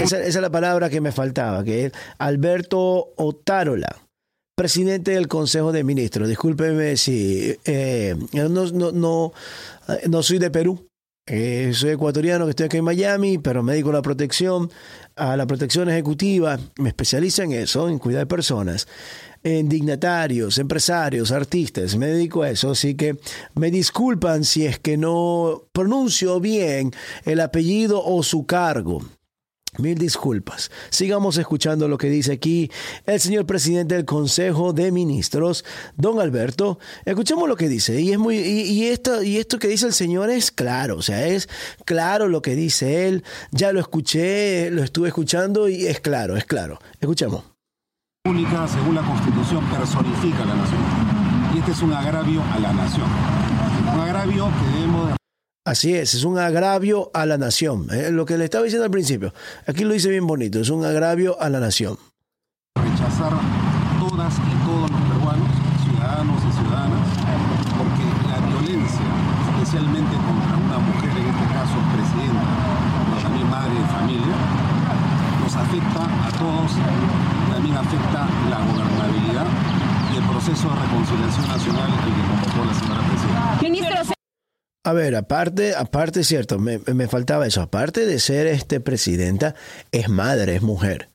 esa, 0.04 0.20
es 0.22 0.36
la 0.36 0.50
palabra 0.50 0.90
que 0.90 1.02
me 1.02 1.12
faltaba, 1.12 1.64
que 1.64 1.86
es 1.86 1.92
Alberto 2.18 3.14
Otárola. 3.18 3.96
Presidente 4.56 5.12
del 5.12 5.28
Consejo 5.28 5.72
de 5.72 5.84
Ministros. 5.84 6.28
Discúlpeme 6.28 6.96
si 6.98 7.56
eh, 7.66 8.16
no, 8.34 8.50
no, 8.50 8.92
no, 8.92 9.34
no 10.08 10.24
soy 10.24 10.38
de 10.38 10.52
Perú. 10.52 10.88
Eh, 11.26 11.72
soy 11.74 11.92
ecuatoriano 11.92 12.46
que 12.46 12.50
estoy 12.50 12.66
aquí 12.66 12.78
en 12.78 12.84
Miami, 12.84 13.38
pero 13.38 13.64
me 13.64 13.72
dedico 13.72 13.92
a 13.92 13.94
la 13.94 14.02
protección, 14.02 14.70
a 15.16 15.38
la 15.38 15.48
protección 15.48 15.90
ejecutiva. 15.90 16.60
Me 16.78 16.90
especializo 16.90 17.44
en 17.44 17.54
eso, 17.54 17.88
en 17.90 17.98
cuidar 17.98 18.22
de 18.22 18.28
personas 18.28 18.88
en 19.44 19.70
dignatarios, 19.70 20.58
empresarios, 20.58 21.32
artistas. 21.32 21.96
Me 21.96 22.08
dedico 22.08 22.44
a 22.44 22.50
eso, 22.50 22.72
así 22.72 22.96
que 22.96 23.18
me 23.56 23.72
disculpan 23.72 24.44
si 24.44 24.66
es 24.66 24.80
que 24.80 24.98
no 24.98 25.64
pronuncio 25.72 26.40
bien 26.40 26.92
el 27.26 27.40
apellido 27.40 28.04
o 28.04 28.24
su 28.24 28.46
cargo. 28.46 29.02
Mil 29.80 29.98
disculpas. 29.98 30.70
Sigamos 30.92 31.38
escuchando 31.38 31.88
lo 31.88 31.98
que 31.98 32.08
dice 32.08 32.34
aquí 32.34 32.70
el 33.08 33.20
señor 33.20 33.48
presidente 33.48 33.96
del 33.96 34.06
Consejo 34.06 34.72
de 34.72 34.92
Ministros, 34.92 35.66
don 35.96 36.20
Alberto. 36.20 36.78
Escuchemos 37.06 37.50
lo 37.50 37.56
que 37.56 37.70
dice. 37.70 38.00
Y 38.00 38.12
es 38.12 38.20
muy, 38.20 38.38
y, 38.38 38.86
esto, 38.86 39.24
y 39.24 39.38
esto 39.38 39.58
que 39.58 39.68
dice 39.68 39.88
el 39.88 39.94
señor 39.94 40.30
es 40.30 40.52
claro. 40.52 40.98
O 40.98 41.02
sea, 41.02 41.26
es 41.26 41.50
claro 41.86 42.28
lo 42.28 42.44
que 42.44 42.56
dice 42.56 43.08
él. 43.08 43.24
Ya 43.52 43.74
lo 43.74 43.80
escuché, 43.80 44.70
lo 44.70 44.84
estuve 44.84 45.08
escuchando 45.08 45.68
y 45.68 45.88
es 45.88 46.00
claro, 46.00 46.38
es 46.38 46.46
claro. 46.46 46.78
Escuchemos 47.00 47.53
pública, 48.26 48.66
según 48.70 48.96
la 48.96 49.02
Constitución, 49.02 49.66
personifica 49.66 50.44
a 50.44 50.46
la 50.46 50.56
nación. 50.56 50.80
Y 51.54 51.60
este 51.60 51.72
es 51.74 51.82
un 51.82 51.92
agravio 51.92 52.42
a 52.54 52.60
la 52.60 52.72
nación. 52.72 53.06
Un 53.94 54.00
agravio 54.00 54.48
que 54.48 54.78
debemos... 54.78 55.10
Así 55.66 55.94
es, 55.94 56.14
es 56.14 56.24
un 56.24 56.40
agravio 56.40 57.12
a 57.14 57.26
la 57.26 57.38
nación. 57.38 57.88
¿eh? 57.92 58.12
lo 58.12 58.26
que 58.26 58.38
le 58.38 58.46
estaba 58.46 58.64
diciendo 58.64 58.86
al 58.86 58.92
principio. 58.92 59.34
Aquí 59.68 59.84
lo 59.84 59.94
dice 59.94 60.10
bien 60.10 60.26
bonito, 60.26 60.62
es 60.62 60.70
un 60.70 60.86
agravio 60.86 61.36
a 61.42 61.50
la 61.50 61.60
nación. 61.60 61.98
Rechazar 62.76 63.34
todas 64.00 64.34
y 64.40 64.56
todos 64.64 64.90
los 64.90 65.02
peruanos, 65.02 65.52
ciudadanos 65.84 66.40
y 66.48 66.52
ciudadanas, 66.64 67.08
porque 67.76 68.06
la 68.32 68.40
violencia, 68.48 69.08
especialmente 69.52 70.16
contra 70.16 70.56
una 70.64 70.80
mujer, 70.80 71.12
en 71.12 71.28
este 71.28 71.46
caso 71.52 71.76
presidenta, 71.92 72.48
pero 73.04 73.22
también 73.22 73.50
madre 73.50 73.74
de 73.76 73.86
familia, 73.88 74.36
nos 75.44 75.56
afecta 75.58 76.04
a 76.08 76.32
todos 76.40 76.72
también 77.54 77.78
afecta 77.78 78.28
la 78.50 78.58
gobernabilidad 78.58 79.46
y 80.12 80.18
el 80.18 80.24
proceso 80.44 80.70
de 80.70 80.76
reconciliación 80.76 81.48
nacional 81.48 81.92
al 81.92 82.06
que 82.06 82.28
convocó 82.28 82.66
la 82.66 82.74
señora 82.74 83.08
presidenta. 83.08 83.60
Ministro, 83.62 84.14
a 84.86 84.94
ver, 84.94 85.16
aparte, 85.16 85.76
aparte, 85.76 86.24
cierto, 86.26 86.60
me, 86.60 86.80
me, 86.80 87.08
faltaba 87.08 87.48
eso. 87.48 87.62
Aparte 87.62 88.06
de 88.06 88.20
ser 88.20 88.48
este 88.48 88.82
presidenta, 88.82 89.56
es 89.94 90.10
madre, 90.10 90.58
es 90.58 90.62
mujer. 90.62 91.10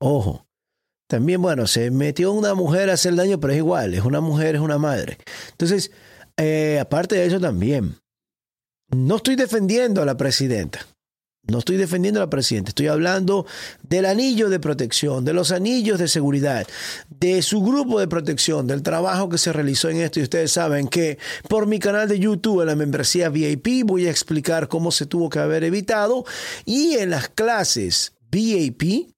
Ojo. 0.00 0.46
También, 1.08 1.40
bueno, 1.40 1.66
se 1.66 1.90
metió 1.90 2.32
una 2.32 2.54
mujer 2.54 2.90
a 2.90 2.94
hacer 2.94 3.14
daño, 3.14 3.38
pero 3.38 3.52
es 3.52 3.58
igual, 3.58 3.94
es 3.94 4.02
una 4.02 4.20
mujer, 4.20 4.56
es 4.56 4.60
una 4.60 4.78
madre. 4.78 5.18
Entonces, 5.50 5.92
eh, 6.36 6.78
aparte 6.80 7.14
de 7.14 7.26
eso 7.26 7.38
también, 7.38 7.96
no 8.88 9.16
estoy 9.16 9.36
defendiendo 9.36 10.02
a 10.02 10.06
la 10.06 10.16
presidenta. 10.16 10.80
No 11.48 11.58
estoy 11.58 11.76
defendiendo 11.76 12.20
a 12.20 12.24
la 12.24 12.30
presidenta, 12.30 12.68
estoy 12.68 12.86
hablando 12.86 13.46
del 13.82 14.06
anillo 14.06 14.48
de 14.48 14.60
protección, 14.60 15.24
de 15.24 15.32
los 15.32 15.50
anillos 15.50 15.98
de 15.98 16.06
seguridad, 16.06 16.68
de 17.18 17.42
su 17.42 17.60
grupo 17.62 17.98
de 17.98 18.06
protección, 18.06 18.68
del 18.68 18.84
trabajo 18.84 19.28
que 19.28 19.38
se 19.38 19.52
realizó 19.52 19.88
en 19.88 20.02
esto. 20.02 20.20
Y 20.20 20.22
ustedes 20.22 20.52
saben 20.52 20.86
que 20.86 21.18
por 21.48 21.66
mi 21.66 21.80
canal 21.80 22.08
de 22.08 22.20
YouTube, 22.20 22.60
en 22.60 22.68
la 22.68 22.76
membresía 22.76 23.28
VIP, 23.28 23.84
voy 23.84 24.06
a 24.06 24.10
explicar 24.10 24.68
cómo 24.68 24.92
se 24.92 25.06
tuvo 25.06 25.28
que 25.30 25.40
haber 25.40 25.64
evitado. 25.64 26.24
Y 26.64 26.94
en 26.94 27.10
las 27.10 27.28
clases 27.28 28.12
VIP, 28.30 29.12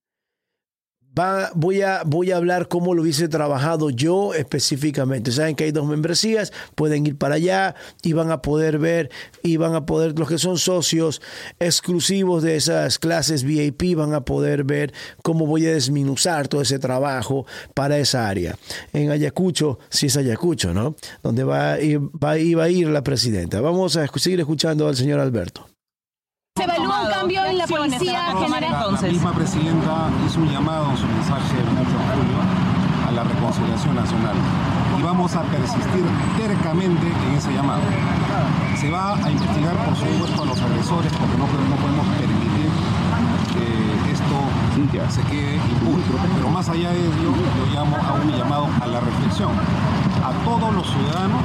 Va, 1.19 1.51
voy, 1.55 1.83
a, 1.83 2.03
voy 2.05 2.33
a 2.33 2.37
hablar 2.37 2.69
cómo 2.69 2.95
lo 2.95 3.03
hubiese 3.03 3.29
trabajado 3.29 3.91
yo 3.91 4.35
específicamente. 4.35 5.31
Saben 5.31 5.55
que 5.55 5.65
hay 5.65 5.71
dos 5.71 5.87
membresías, 5.87 6.53
pueden 6.75 7.07
ir 7.07 7.17
para 7.17 7.37
allá 7.37 7.77
y 8.03 8.13
van 8.15 8.31
a 8.31 8.43
poder 8.43 8.79
ver 8.79 9.11
y 9.43 9.57
van 9.57 9.75
a 9.75 9.87
poder, 9.87 10.19
los 10.19 10.29
que 10.29 10.39
son 10.39 10.59
socios 10.59 11.23
exclusivos 11.61 12.43
de 12.43 12.57
esas 12.57 12.99
clases 12.99 13.45
VIP, 13.45 13.95
van 13.97 14.13
a 14.15 14.25
poder 14.25 14.65
ver 14.65 14.93
cómo 15.23 15.47
voy 15.47 15.67
a 15.67 15.73
desminuzar 15.73 16.49
todo 16.49 16.63
ese 16.63 16.79
trabajo 16.79 17.47
para 17.75 17.99
esa 17.99 18.29
área. 18.29 18.57
En 18.93 19.11
Ayacucho, 19.11 19.79
si 19.91 20.07
es 20.07 20.17
Ayacucho, 20.17 20.75
¿no? 20.75 20.97
Donde 21.23 21.45
va, 21.45 21.77
va, 22.23 22.39
iba 22.39 22.65
a 22.65 22.69
ir 22.69 22.89
la 22.89 23.05
presidenta. 23.05 23.61
Vamos 23.61 23.97
a 23.97 24.07
seguir 24.19 24.41
escuchando 24.41 24.89
al 24.89 24.97
señor 24.97 25.21
Alberto. 25.21 25.74
¿Se 26.57 26.63
evalúa 26.63 27.03
un 27.03 27.11
cambio 27.11 27.45
en 27.47 27.59
la 27.59 27.67
policía 27.67 28.33
general? 28.39 28.95
La 29.03 29.09
misma 29.09 29.33
presidenta 29.33 30.09
hizo 30.25 30.39
un 30.39 30.49
llamado 30.49 30.89
en 30.89 30.97
su 30.97 31.05
mensaje 31.05 31.57
del 31.57 31.67
8 31.67 31.83
de 31.83 32.15
julio 32.15 32.39
a 33.09 33.11
la 33.11 33.25
reconciliación 33.25 33.97
nacional 33.97 34.37
y 34.97 35.03
vamos 35.03 35.35
a 35.35 35.43
persistir 35.43 36.05
tercamente 36.39 37.09
en 37.27 37.35
ese 37.35 37.53
llamado. 37.53 37.83
Se 38.79 38.89
va 38.89 39.17
a 39.17 39.31
investigar, 39.33 39.75
por 39.85 39.97
supuesto, 39.97 40.43
a 40.45 40.47
los 40.47 40.63
agresores 40.63 41.13
porque 41.19 41.37
no, 41.39 41.47
no 41.51 41.75
podemos 41.75 42.07
permitir 42.23 42.71
que 43.51 44.13
esto 44.13 45.11
se 45.11 45.23
quede 45.23 45.57
impune. 45.57 46.05
Pero 46.37 46.51
más 46.51 46.69
allá 46.69 46.91
de 46.91 47.01
ello, 47.01 47.35
yo 47.35 47.75
llamo 47.75 47.97
a 47.97 48.13
un 48.13 48.31
llamado 48.31 48.69
a 48.81 48.87
la 48.87 49.01
reflexión 49.01 49.51
a 50.23 50.31
todos 50.45 50.73
los 50.73 50.87
ciudadanos 50.87 51.43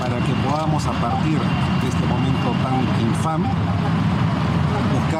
para 0.00 0.18
que 0.18 0.34
podamos 0.42 0.84
a 0.84 0.92
partir 0.98 1.38
de 1.38 1.88
este 1.88 2.06
momento 2.06 2.50
tan 2.64 2.82
infame 3.06 3.48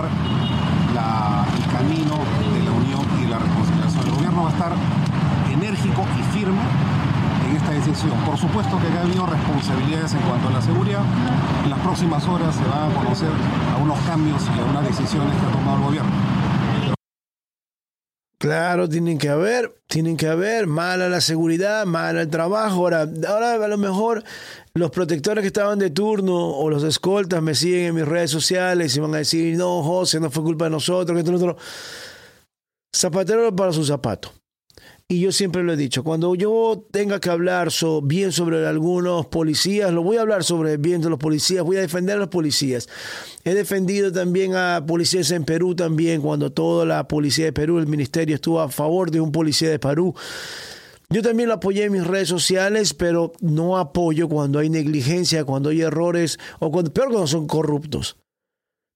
el 0.08 1.66
camino 1.72 2.18
de 2.54 2.62
la 2.62 2.72
unión 2.72 3.06
y 3.22 3.26
la 3.26 3.38
reconciliación. 3.38 4.06
El 4.06 4.12
gobierno 4.12 4.42
va 4.44 4.50
a 4.50 4.52
estar 4.52 4.72
enérgico 5.52 6.04
y 6.18 6.22
firme 6.36 6.60
en 7.48 7.56
esta 7.56 7.70
decisión. 7.72 8.12
Por 8.24 8.38
supuesto 8.38 8.78
que 8.80 8.98
ha 8.98 9.02
habido 9.02 9.26
responsabilidades 9.26 10.14
en 10.14 10.20
cuanto 10.20 10.48
a 10.48 10.52
la 10.52 10.62
seguridad. 10.62 11.02
En 11.64 11.70
las 11.70 11.78
próximas 11.80 12.26
horas 12.26 12.54
se 12.54 12.64
van 12.64 12.90
a 12.90 12.94
conocer 12.94 13.30
algunos 13.74 13.98
cambios 14.00 14.42
y 14.56 14.58
algunas 14.58 14.86
decisiones 14.86 15.36
que 15.38 15.46
ha 15.46 15.52
tomado 15.52 15.76
el 15.78 15.84
gobierno. 15.84 16.12
Claro, 18.38 18.88
tienen 18.88 19.18
que 19.18 19.28
haber, 19.28 19.72
tienen 19.86 20.16
que 20.16 20.26
haber, 20.26 20.66
mala 20.66 21.08
la 21.08 21.20
seguridad, 21.20 21.86
mala 21.86 22.22
el 22.22 22.28
trabajo. 22.28 22.78
Ahora, 22.78 23.06
ahora 23.28 23.54
a 23.54 23.68
lo 23.68 23.78
mejor 23.78 24.24
los 24.74 24.90
protectores 24.90 25.42
que 25.42 25.48
estaban 25.48 25.78
de 25.78 25.90
turno 25.90 26.34
o 26.34 26.70
los 26.70 26.82
escoltas 26.82 27.42
me 27.42 27.54
siguen 27.54 27.86
en 27.86 27.94
mis 27.94 28.06
redes 28.06 28.30
sociales 28.30 28.96
y 28.96 29.00
van 29.00 29.14
a 29.14 29.18
decir, 29.18 29.56
no, 29.56 29.82
José, 29.82 30.18
no 30.18 30.30
fue 30.30 30.42
culpa 30.42 30.64
de 30.64 30.70
nosotros, 30.70 31.14
que 31.14 31.20
esto, 31.20 31.34
otro. 31.34 31.56
Zapatero 32.94 33.54
para 33.54 33.72
su 33.72 33.84
zapato. 33.84 34.32
Y 35.08 35.20
yo 35.20 35.30
siempre 35.30 35.62
lo 35.62 35.74
he 35.74 35.76
dicho, 35.76 36.02
cuando 36.02 36.34
yo 36.34 36.86
tenga 36.90 37.20
que 37.20 37.28
hablar 37.28 37.68
bien 38.04 38.32
sobre 38.32 38.66
algunos 38.66 39.26
policías, 39.26 39.92
lo 39.92 40.02
voy 40.02 40.16
a 40.16 40.22
hablar 40.22 40.42
sobre 40.42 40.78
bien 40.78 41.02
de 41.02 41.10
los 41.10 41.18
policías, 41.18 41.62
voy 41.64 41.76
a 41.76 41.80
defender 41.80 42.16
a 42.16 42.20
los 42.20 42.28
policías. 42.28 42.88
He 43.44 43.52
defendido 43.52 44.10
también 44.10 44.54
a 44.54 44.82
policías 44.86 45.30
en 45.32 45.44
Perú 45.44 45.74
también, 45.74 46.22
cuando 46.22 46.50
toda 46.50 46.86
la 46.86 47.06
policía 47.08 47.44
de 47.44 47.52
Perú, 47.52 47.78
el 47.78 47.88
ministerio 47.88 48.36
estuvo 48.36 48.58
a 48.58 48.70
favor 48.70 49.10
de 49.10 49.20
un 49.20 49.32
policía 49.32 49.68
de 49.68 49.78
Perú. 49.78 50.14
Yo 51.12 51.20
también 51.20 51.50
lo 51.50 51.56
apoyé 51.56 51.84
en 51.84 51.92
mis 51.92 52.06
redes 52.06 52.28
sociales, 52.28 52.94
pero 52.94 53.34
no 53.40 53.76
apoyo 53.76 54.30
cuando 54.30 54.58
hay 54.58 54.70
negligencia, 54.70 55.44
cuando 55.44 55.68
hay 55.68 55.82
errores, 55.82 56.38
o 56.58 56.70
cuando, 56.70 56.90
peor 56.90 57.08
cuando 57.08 57.26
son 57.26 57.46
corruptos. 57.46 58.16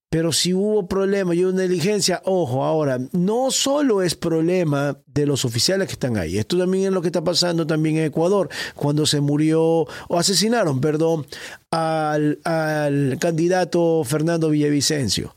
Pero 0.09 0.33
si 0.33 0.55
hubo 0.55 0.89
problema 0.89 1.35
y 1.35 1.45
una 1.45 1.59
negligencia, 1.59 2.23
ojo, 2.25 2.65
ahora, 2.65 2.99
no 3.13 3.51
solo 3.51 4.01
es 4.01 4.15
problema 4.15 4.99
de 5.05 5.27
los 5.27 5.45
oficiales 5.45 5.89
que 5.89 5.93
están 5.93 6.17
ahí, 6.17 6.39
esto 6.39 6.57
también 6.57 6.87
es 6.87 6.93
lo 6.93 7.03
que 7.03 7.09
está 7.09 7.23
pasando 7.23 7.67
también 7.67 7.99
en 7.99 8.05
Ecuador, 8.05 8.49
cuando 8.75 9.05
se 9.05 9.21
murió, 9.21 9.61
o 9.61 10.19
asesinaron, 10.19 10.81
perdón, 10.81 11.27
al, 11.71 12.39
al 12.45 13.19
candidato 13.21 14.05
Fernando 14.05 14.49
Villavicencio. 14.49 15.37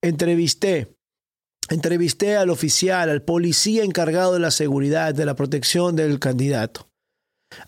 Entrevisté, 0.00 0.88
entrevisté 1.70 2.36
al 2.36 2.50
oficial, 2.50 3.10
al 3.10 3.22
policía 3.22 3.84
encargado 3.84 4.34
de 4.34 4.40
la 4.40 4.50
seguridad, 4.50 5.14
de 5.14 5.26
la 5.26 5.34
protección 5.34 5.96
del 5.96 6.18
candidato. 6.18 6.88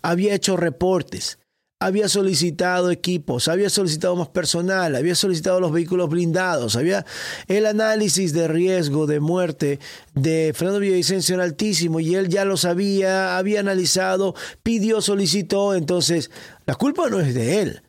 Había 0.01 0.35
hecho 0.35 0.57
reportes 0.57 1.39
había 1.81 2.07
solicitado 2.07 2.91
equipos, 2.91 3.47
había 3.47 3.67
solicitado 3.67 4.15
más 4.15 4.29
personal, 4.29 4.95
había 4.95 5.15
solicitado 5.15 5.59
los 5.59 5.71
vehículos 5.71 6.11
blindados, 6.11 6.75
había 6.75 7.07
el 7.47 7.65
análisis 7.65 8.33
de 8.33 8.47
riesgo 8.47 9.07
de 9.07 9.19
muerte 9.19 9.79
de 10.13 10.53
Fernando 10.55 10.79
Villavicencio 10.79 11.33
era 11.33 11.43
altísimo 11.43 11.99
y 11.99 12.13
él 12.13 12.29
ya 12.29 12.45
lo 12.45 12.55
sabía, 12.55 13.35
había 13.35 13.61
analizado, 13.61 14.35
pidió, 14.61 15.01
solicitó, 15.01 15.73
entonces 15.73 16.29
la 16.67 16.75
culpa 16.75 17.09
no 17.09 17.19
es 17.19 17.33
de 17.33 17.61
él. 17.63 17.81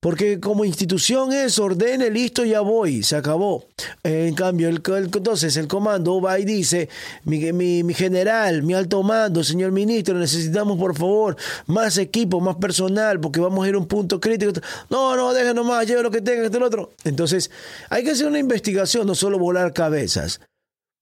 Porque 0.00 0.38
como 0.38 0.64
institución 0.64 1.32
es 1.32 1.58
ordene, 1.58 2.08
listo, 2.08 2.44
ya 2.44 2.60
voy, 2.60 3.02
se 3.02 3.16
acabó. 3.16 3.66
En 4.04 4.32
cambio, 4.36 4.68
el, 4.68 4.80
entonces 4.86 5.56
el 5.56 5.66
comando 5.66 6.20
va 6.20 6.38
y 6.38 6.44
dice, 6.44 6.88
mi, 7.24 7.92
general, 7.94 8.62
mi 8.62 8.74
alto 8.74 9.02
mando, 9.02 9.42
señor 9.42 9.72
ministro, 9.72 10.16
necesitamos 10.16 10.78
por 10.78 10.96
favor 10.96 11.36
más 11.66 11.98
equipo, 11.98 12.38
más 12.40 12.54
personal, 12.56 13.18
porque 13.18 13.40
vamos 13.40 13.64
a 13.64 13.68
ir 13.68 13.74
a 13.74 13.78
un 13.78 13.88
punto 13.88 14.20
crítico. 14.20 14.52
No, 14.88 15.16
no, 15.16 15.34
déjenos 15.34 15.66
más, 15.66 15.84
lleve 15.84 16.04
lo 16.04 16.12
que 16.12 16.20
tenga, 16.20 16.44
este 16.44 16.58
el 16.58 16.62
otro. 16.62 16.92
Entonces, 17.02 17.50
hay 17.90 18.04
que 18.04 18.12
hacer 18.12 18.28
una 18.28 18.38
investigación, 18.38 19.04
no 19.04 19.16
solo 19.16 19.36
volar 19.36 19.72
cabezas. 19.72 20.40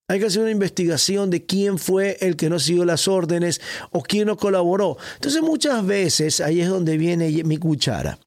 Hay 0.09 0.19
que 0.19 0.25
hacer 0.25 0.41
una 0.41 0.51
investigación 0.51 1.29
de 1.29 1.45
quién 1.45 1.77
fue 1.77 2.17
el 2.21 2.35
que 2.35 2.49
no 2.49 2.59
siguió 2.59 2.83
las 2.83 3.07
órdenes 3.07 3.61
o 3.91 4.01
quién 4.01 4.25
no 4.25 4.37
colaboró. 4.37 4.97
Entonces, 5.15 5.43
muchas 5.43 5.85
veces 5.85 6.41
ahí 6.41 6.61
es 6.61 6.69
donde 6.69 6.97
viene 6.97 7.43
mi 7.43 7.57
cuchara. 7.57 8.17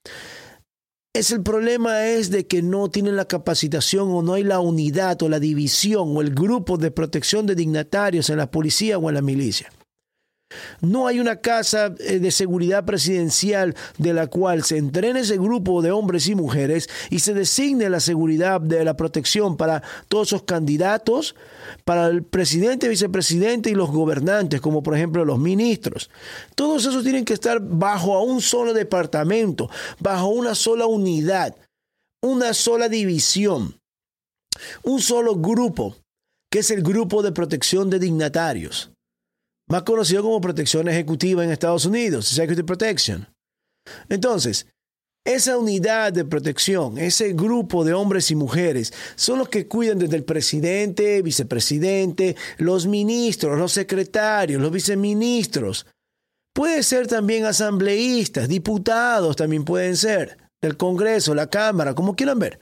Es 1.12 1.32
el 1.32 1.42
problema 1.42 2.06
es 2.06 2.30
de 2.30 2.46
que 2.46 2.62
no 2.62 2.88
tienen 2.88 3.16
la 3.16 3.24
capacitación 3.24 4.12
o 4.12 4.22
no 4.22 4.34
hay 4.34 4.44
la 4.44 4.60
unidad 4.60 5.20
o 5.22 5.28
la 5.28 5.40
división 5.40 6.16
o 6.16 6.20
el 6.20 6.32
grupo 6.32 6.78
de 6.78 6.92
protección 6.92 7.46
de 7.46 7.56
dignatarios 7.56 8.30
en 8.30 8.36
la 8.36 8.48
policía 8.52 8.96
o 8.96 9.08
en 9.08 9.16
la 9.16 9.20
milicia. 9.20 9.72
No 10.80 11.06
hay 11.06 11.20
una 11.20 11.36
casa 11.36 11.94
eh, 11.98 12.18
de 12.18 12.30
seguridad 12.30 12.84
presidencial 12.84 13.74
de 13.98 14.12
la 14.12 14.26
cual 14.26 14.64
se 14.64 14.78
entrene 14.78 15.20
ese 15.20 15.36
grupo 15.36 15.82
de 15.82 15.90
hombres 15.90 16.26
y 16.28 16.34
mujeres 16.34 16.88
y 17.10 17.20
se 17.20 17.34
designe 17.34 17.90
la 17.90 18.00
seguridad 18.00 18.60
de 18.60 18.84
la 18.84 18.96
protección 18.96 19.56
para 19.56 19.82
todos 20.08 20.28
esos 20.28 20.42
candidatos, 20.44 21.34
para 21.84 22.06
el 22.06 22.22
presidente, 22.22 22.88
vicepresidente 22.88 23.70
y 23.70 23.74
los 23.74 23.90
gobernantes, 23.90 24.60
como 24.60 24.82
por 24.82 24.96
ejemplo 24.96 25.24
los 25.24 25.38
ministros. 25.38 26.10
Todos 26.54 26.86
esos 26.86 27.04
tienen 27.04 27.24
que 27.24 27.34
estar 27.34 27.60
bajo 27.60 28.22
un 28.22 28.40
solo 28.40 28.72
departamento, 28.72 29.70
bajo 29.98 30.28
una 30.28 30.54
sola 30.54 30.86
unidad, 30.86 31.56
una 32.22 32.54
sola 32.54 32.88
división, 32.88 33.78
un 34.82 35.00
solo 35.00 35.36
grupo, 35.36 35.96
que 36.50 36.60
es 36.60 36.70
el 36.70 36.82
grupo 36.82 37.22
de 37.22 37.32
protección 37.32 37.90
de 37.90 37.98
dignatarios 37.98 38.90
más 39.70 39.84
conocido 39.84 40.22
como 40.22 40.40
protección 40.40 40.88
ejecutiva 40.88 41.44
en 41.44 41.50
Estados 41.50 41.86
Unidos, 41.86 42.28
Executive 42.32 42.64
Protection. 42.64 43.26
Entonces, 44.08 44.66
esa 45.24 45.56
unidad 45.56 46.12
de 46.12 46.24
protección, 46.24 46.98
ese 46.98 47.32
grupo 47.34 47.84
de 47.84 47.92
hombres 47.92 48.30
y 48.32 48.34
mujeres, 48.34 48.92
son 49.14 49.38
los 49.38 49.48
que 49.48 49.68
cuidan 49.68 49.98
desde 49.98 50.16
el 50.16 50.24
presidente, 50.24 51.22
vicepresidente, 51.22 52.36
los 52.58 52.86
ministros, 52.86 53.58
los 53.58 53.70
secretarios, 53.70 54.60
los 54.60 54.72
viceministros. 54.72 55.86
Puede 56.52 56.82
ser 56.82 57.06
también 57.06 57.44
asambleístas, 57.44 58.48
diputados 58.48 59.36
también 59.36 59.64
pueden 59.64 59.96
ser, 59.96 60.36
del 60.60 60.76
Congreso, 60.76 61.32
la 61.32 61.48
Cámara, 61.48 61.94
como 61.94 62.16
quieran 62.16 62.40
ver. 62.40 62.58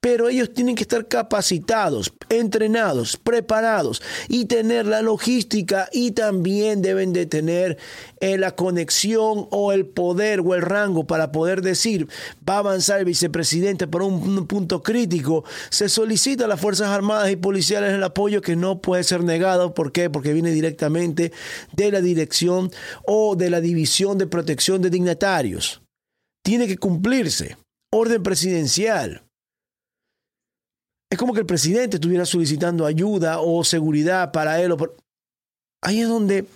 Pero 0.00 0.28
ellos 0.28 0.52
tienen 0.54 0.76
que 0.76 0.82
estar 0.82 1.08
capacitados, 1.08 2.12
entrenados, 2.28 3.16
preparados 3.16 4.00
y 4.28 4.44
tener 4.44 4.86
la 4.86 5.02
logística 5.02 5.88
y 5.92 6.12
también 6.12 6.82
deben 6.82 7.12
de 7.12 7.26
tener 7.26 7.78
eh, 8.20 8.38
la 8.38 8.54
conexión 8.54 9.48
o 9.50 9.72
el 9.72 9.86
poder 9.86 10.40
o 10.40 10.54
el 10.54 10.62
rango 10.62 11.06
para 11.06 11.32
poder 11.32 11.62
decir, 11.62 12.08
va 12.48 12.56
a 12.56 12.58
avanzar 12.58 13.00
el 13.00 13.04
vicepresidente 13.04 13.86
por 13.86 14.02
un, 14.02 14.46
punto 14.46 14.82
crítico, 14.82 15.44
se 15.70 15.88
solicita 15.88 16.44
a 16.44 16.48
las 16.48 16.60
Fuerzas 16.60 16.88
Armadas 16.88 17.30
y 17.30 17.36
Policiales 17.36 17.92
el 17.92 18.02
apoyo 18.02 18.40
que 18.40 18.56
no 18.56 18.80
puede 18.80 19.04
ser 19.04 19.24
negado. 19.24 19.74
¿Por 19.74 19.92
qué? 19.92 20.10
Porque 20.10 20.32
viene 20.32 20.50
directamente 20.50 21.32
de 21.72 21.90
la 21.90 22.00
dirección 22.00 22.70
o 23.06 23.36
de 23.36 23.50
la 23.50 23.60
División 23.60 24.18
de 24.18 24.26
Protección 24.26 24.82
de 24.82 24.90
Dignatarios. 24.90 25.82
Tiene 26.42 26.66
que 26.66 26.78
cumplirse. 26.78 27.56
Orden 27.90 28.22
presidencial. 28.22 29.27
Es 31.10 31.18
como 31.18 31.32
que 31.32 31.40
el 31.40 31.46
presidente 31.46 31.96
estuviera 31.96 32.26
solicitando 32.26 32.84
ayuda 32.84 33.40
o 33.40 33.64
seguridad 33.64 34.30
para 34.30 34.60
él. 34.60 34.74
Ahí 35.82 36.00
es 36.00 36.08
donde 36.08 36.46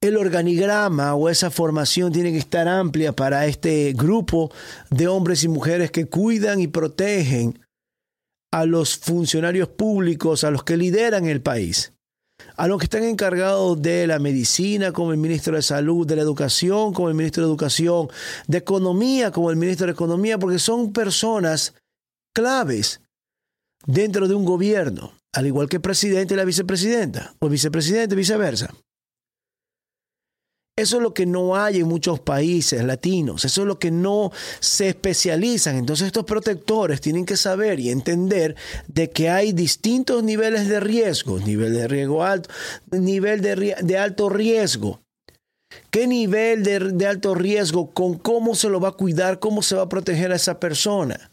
el 0.00 0.16
organigrama 0.16 1.14
o 1.14 1.28
esa 1.28 1.50
formación 1.50 2.12
tiene 2.12 2.30
que 2.32 2.38
estar 2.38 2.68
amplia 2.68 3.12
para 3.12 3.46
este 3.46 3.92
grupo 3.94 4.52
de 4.90 5.08
hombres 5.08 5.42
y 5.42 5.48
mujeres 5.48 5.90
que 5.90 6.06
cuidan 6.06 6.60
y 6.60 6.68
protegen 6.68 7.58
a 8.52 8.64
los 8.64 8.96
funcionarios 8.96 9.68
públicos, 9.68 10.44
a 10.44 10.50
los 10.50 10.62
que 10.62 10.76
lideran 10.76 11.26
el 11.26 11.42
país, 11.42 11.92
a 12.56 12.68
los 12.68 12.78
que 12.78 12.84
están 12.84 13.04
encargados 13.04 13.80
de 13.82 14.06
la 14.06 14.18
medicina, 14.18 14.92
como 14.92 15.12
el 15.12 15.18
ministro 15.18 15.56
de 15.56 15.62
Salud, 15.62 16.06
de 16.06 16.16
la 16.16 16.22
Educación, 16.22 16.92
como 16.92 17.08
el 17.08 17.14
ministro 17.14 17.42
de 17.42 17.48
Educación, 17.48 18.08
de 18.46 18.58
Economía, 18.58 19.32
como 19.32 19.50
el 19.50 19.56
ministro 19.56 19.86
de 19.86 19.92
Economía, 19.92 20.38
porque 20.38 20.58
son 20.58 20.92
personas 20.92 21.74
claves 22.38 23.00
dentro 23.84 24.28
de 24.28 24.34
un 24.36 24.44
gobierno, 24.44 25.12
al 25.32 25.48
igual 25.48 25.68
que 25.68 25.76
el 25.76 25.82
presidente 25.82 26.34
y 26.34 26.36
la 26.36 26.44
vicepresidenta, 26.44 27.34
o 27.40 27.48
vicepresidente, 27.48 28.14
viceversa. 28.14 28.72
Eso 30.76 30.98
es 30.98 31.02
lo 31.02 31.12
que 31.12 31.26
no 31.26 31.56
hay 31.56 31.78
en 31.78 31.88
muchos 31.88 32.20
países 32.20 32.84
latinos, 32.84 33.44
eso 33.44 33.62
es 33.62 33.66
lo 33.66 33.80
que 33.80 33.90
no 33.90 34.30
se 34.60 34.90
especializan. 34.90 35.74
Entonces 35.74 36.06
estos 36.06 36.24
protectores 36.26 37.00
tienen 37.00 37.26
que 37.26 37.36
saber 37.36 37.80
y 37.80 37.90
entender 37.90 38.54
de 38.86 39.10
que 39.10 39.30
hay 39.30 39.50
distintos 39.50 40.22
niveles 40.22 40.68
de 40.68 40.78
riesgo, 40.78 41.40
nivel 41.40 41.74
de 41.74 41.88
riesgo 41.88 42.22
alto, 42.22 42.50
nivel 42.92 43.40
de, 43.40 43.98
alto 43.98 44.28
riesgo. 44.28 45.00
¿Qué 45.90 46.06
nivel 46.06 46.62
de 46.62 47.06
alto 47.06 47.34
riesgo? 47.34 47.90
¿Con 47.90 48.16
cómo 48.16 48.54
se 48.54 48.68
lo 48.68 48.78
va 48.78 48.90
a 48.90 48.92
cuidar? 48.92 49.40
¿Cómo 49.40 49.62
se 49.62 49.74
va 49.74 49.82
a 49.82 49.88
proteger 49.88 50.30
a 50.30 50.36
esa 50.36 50.60
persona? 50.60 51.32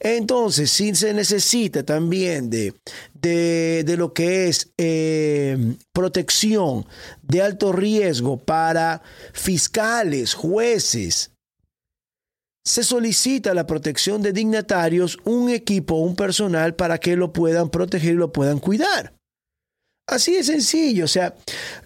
Entonces, 0.00 0.70
si 0.70 0.94
se 0.94 1.14
necesita 1.14 1.82
también 1.82 2.50
de, 2.50 2.74
de, 3.14 3.96
lo 3.96 4.12
que 4.12 4.48
es 4.48 4.72
eh, 4.76 5.76
protección 5.92 6.86
de 7.22 7.42
alto 7.42 7.72
riesgo 7.72 8.36
para 8.36 9.02
fiscales, 9.32 10.34
jueces, 10.34 11.30
se 12.64 12.84
solicita 12.84 13.54
la 13.54 13.66
protección 13.66 14.22
de 14.22 14.32
dignatarios, 14.32 15.18
un 15.24 15.50
equipo, 15.50 15.96
un 15.96 16.14
personal 16.14 16.74
para 16.74 16.98
que 16.98 17.16
lo 17.16 17.32
puedan 17.32 17.70
proteger 17.70 18.14
y 18.14 18.18
lo 18.18 18.32
puedan 18.32 18.60
cuidar. 18.60 19.14
Así 20.08 20.34
de 20.34 20.42
sencillo, 20.42 21.04
o 21.04 21.08
sea, 21.08 21.34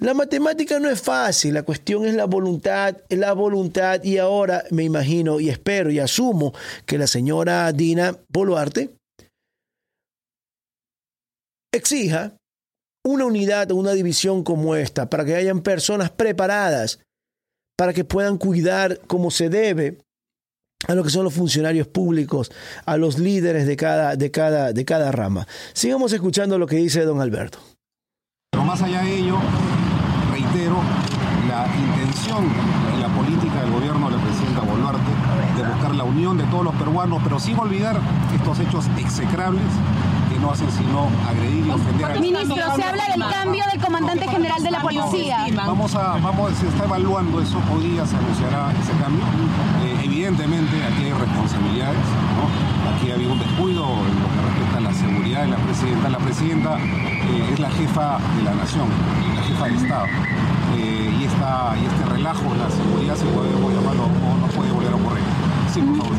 la 0.00 0.14
matemática 0.14 0.80
no 0.80 0.88
es 0.88 1.00
fácil, 1.00 1.54
la 1.54 1.62
cuestión 1.62 2.06
es 2.06 2.14
la 2.14 2.24
voluntad, 2.24 2.96
la 3.10 3.32
voluntad 3.34 4.02
y 4.02 4.18
ahora 4.18 4.64
me 4.70 4.84
imagino 4.84 5.38
y 5.38 5.50
espero 5.50 5.90
y 5.90 5.98
asumo 5.98 6.54
que 6.86 6.98
la 6.98 7.06
señora 7.06 7.70
Dina 7.72 8.18
Boluarte 8.28 8.96
exija 11.72 12.36
una 13.04 13.26
unidad 13.26 13.70
o 13.70 13.76
una 13.76 13.92
división 13.92 14.42
como 14.42 14.74
esta 14.74 15.08
para 15.10 15.24
que 15.24 15.36
hayan 15.36 15.60
personas 15.60 16.10
preparadas 16.10 16.98
para 17.76 17.92
que 17.92 18.04
puedan 18.04 18.38
cuidar 18.38 19.00
como 19.06 19.30
se 19.30 19.50
debe 19.50 19.98
a 20.88 20.94
lo 20.94 21.04
que 21.04 21.10
son 21.10 21.24
los 21.24 21.34
funcionarios 21.34 21.86
públicos, 21.86 22.50
a 22.84 22.96
los 22.96 23.18
líderes 23.18 23.66
de 23.66 23.76
cada, 23.76 24.16
de 24.16 24.30
cada, 24.30 24.72
de 24.72 24.84
cada 24.84 25.12
rama. 25.12 25.46
Sigamos 25.72 26.12
escuchando 26.12 26.58
lo 26.58 26.66
que 26.66 26.76
dice 26.76 27.02
don 27.02 27.20
Alberto. 27.20 27.58
Pero 28.50 28.64
más 28.64 28.80
allá 28.82 29.02
de 29.02 29.18
ello, 29.18 29.36
reitero 30.30 30.76
la 31.48 31.66
intención 31.76 32.44
y 32.96 33.00
la 33.00 33.08
política 33.08 33.60
del 33.60 33.70
gobierno 33.70 34.10
de 34.10 34.16
la 34.16 34.22
presidenta 34.22 34.60
Boluarte 34.60 35.10
de 35.56 35.62
buscar 35.62 35.94
la 35.94 36.04
unión 36.04 36.36
de 36.38 36.44
todos 36.44 36.64
los 36.64 36.74
peruanos, 36.74 37.20
pero 37.22 37.38
sin 37.38 37.58
olvidar 37.58 38.00
estos 38.34 38.58
hechos 38.60 38.86
execrables 38.98 39.64
que 40.36 40.42
no 40.42 40.50
hacen 40.50 40.70
sino 40.70 41.08
agredir 41.26 41.66
y 41.66 41.70
ofender 41.70 42.04
a 42.04 42.20
Ministro, 42.20 42.56
se 42.76 42.82
habla 42.82 43.04
del 43.08 43.24
cambio 43.30 43.64
del 43.72 43.80
comandante 43.80 44.28
general 44.28 44.62
de 44.62 44.70
la 44.70 44.80
policía. 44.80 45.46
Vamos 45.54 45.94
a, 45.94 46.18
vamos, 46.18 46.52
se 46.54 46.68
está 46.68 46.84
evaluando 46.84 47.40
eso, 47.40 47.58
hoy 47.74 47.90
día 47.90 48.06
se 48.06 48.16
anunciará 48.16 48.72
ese 48.72 48.92
cambio. 49.02 49.24
Eh, 49.84 50.04
evidentemente 50.04 50.76
aquí 50.84 51.04
hay 51.04 51.12
responsabilidades, 51.12 52.04
aquí 52.94 53.10
ha 53.10 53.14
habido 53.14 53.32
un 53.32 53.38
descuido 53.38 53.84
en 53.84 54.20
lo 54.20 54.28
que 54.28 54.40
respecta 54.48 54.76
a 54.76 54.80
la 54.80 54.92
seguridad 54.92 55.42
de 55.42 55.48
la 55.48 55.56
presidenta. 55.56 56.08
La 56.10 56.18
presidenta 56.18 56.78
eh, 56.78 57.50
es 57.52 57.58
la 57.58 57.70
jefa 57.70 58.18
de 58.36 58.42
la 58.42 58.54
nación, 58.54 58.88
la 59.36 59.42
jefa 59.42 59.64
del 59.66 59.76
Estado. 59.76 60.06
Eh, 60.76 61.16
y, 61.18 61.24
esta, 61.24 61.74
y 61.80 61.86
este 61.86 62.04
relajo 62.12 62.44
en 62.52 62.58
la 62.58 62.70
seguridad, 62.70 63.16
si 63.16 63.24
podemos 63.24 63.72
llamarlo, 63.72 64.08
no, 64.20 64.36
no 64.38 64.46
puede 64.48 64.70
volver 64.70 64.92
a 64.92 64.96
ocurrir. 64.96 65.24
Sí, 65.72 65.80
por 65.80 65.96
favor. 65.96 66.16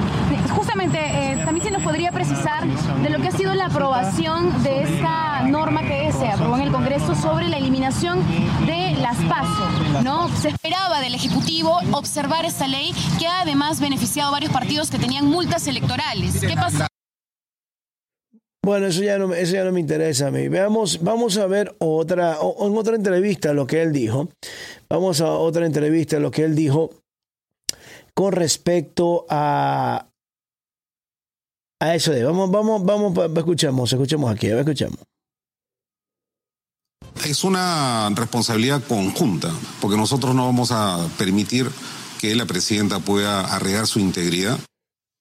Justamente, 0.58 0.98
eh, 0.98 1.38
también 1.46 1.68
se 1.68 1.72
nos 1.72 1.84
podría 1.84 2.12
precisar 2.12 2.66
de 2.66 3.10
lo 3.12 3.22
que 3.22 3.28
ha 3.28 3.32
sido 3.32 3.54
la 3.54 3.68
aprobación 3.68 4.64
de 4.64 4.82
esta 4.82 5.44
norma 5.44 5.84
que 5.84 6.12
se 6.12 6.28
aprobó 6.28 6.56
en 6.56 6.64
el 6.64 6.72
Congreso 6.72 7.14
sobre 7.14 7.48
la 7.48 7.58
eliminación 7.58 8.24
de 8.66 8.98
las 9.00 9.18
pasos, 9.26 10.04
¿no? 10.04 10.36
Se 10.36 10.50
esperaba 10.50 11.00
del 11.00 11.14
Ejecutivo 11.14 11.78
observar 11.92 12.44
esta 12.44 12.68
ley 12.68 12.92
que 13.20 13.28
ha 13.28 13.42
además 13.42 13.80
beneficiado 13.80 14.30
a 14.30 14.32
varios 14.32 14.52
partidos 14.52 14.90
que 14.90 14.98
tenían 14.98 15.28
multas 15.28 15.68
electorales. 15.68 16.42
¿Qué 16.42 16.56
pasa? 16.56 16.88
Bueno, 18.66 18.88
eso 18.88 19.04
ya 19.04 19.20
no, 19.20 19.32
eso 19.36 19.54
ya 19.54 19.64
no 19.64 19.72
me 19.72 19.80
interesa 19.80 20.28
a 20.28 20.32
mí. 20.32 20.48
Veamos, 20.48 21.04
vamos 21.04 21.38
a 21.38 21.46
ver 21.46 21.76
otra, 21.78 22.40
en 22.60 22.78
otra 22.78 22.96
entrevista 22.96 23.54
lo 23.54 23.68
que 23.68 23.84
él 23.84 23.94
dijo. 23.94 24.28
Vamos 24.90 25.22
a 25.22 25.30
otra 25.30 25.68
entrevista 25.68 26.18
lo 26.18 26.32
que 26.32 26.46
él 26.46 26.56
dijo 26.56 26.90
con 28.18 28.32
respecto 28.32 29.28
a, 29.30 30.07
a 31.80 31.96
eso 31.96 32.12
de. 32.12 32.24
Vamos, 32.24 32.52
vamos, 32.52 32.84
vamos, 32.84 33.38
escuchemos, 33.38 33.92
escuchemos 33.92 34.32
aquí, 34.32 34.48
escuchamos. 34.48 35.00
Es 37.26 37.44
una 37.44 38.10
responsabilidad 38.16 38.84
conjunta, 38.88 39.52
porque 39.82 39.98
nosotros 39.98 40.36
no 40.36 40.46
vamos 40.46 40.72
a 40.72 41.08
permitir 41.18 41.68
que 42.20 42.36
la 42.36 42.46
presidenta 42.46 43.00
pueda 43.00 43.42
arriesgar 43.56 43.88
su 43.88 44.00
integridad. 44.00 44.60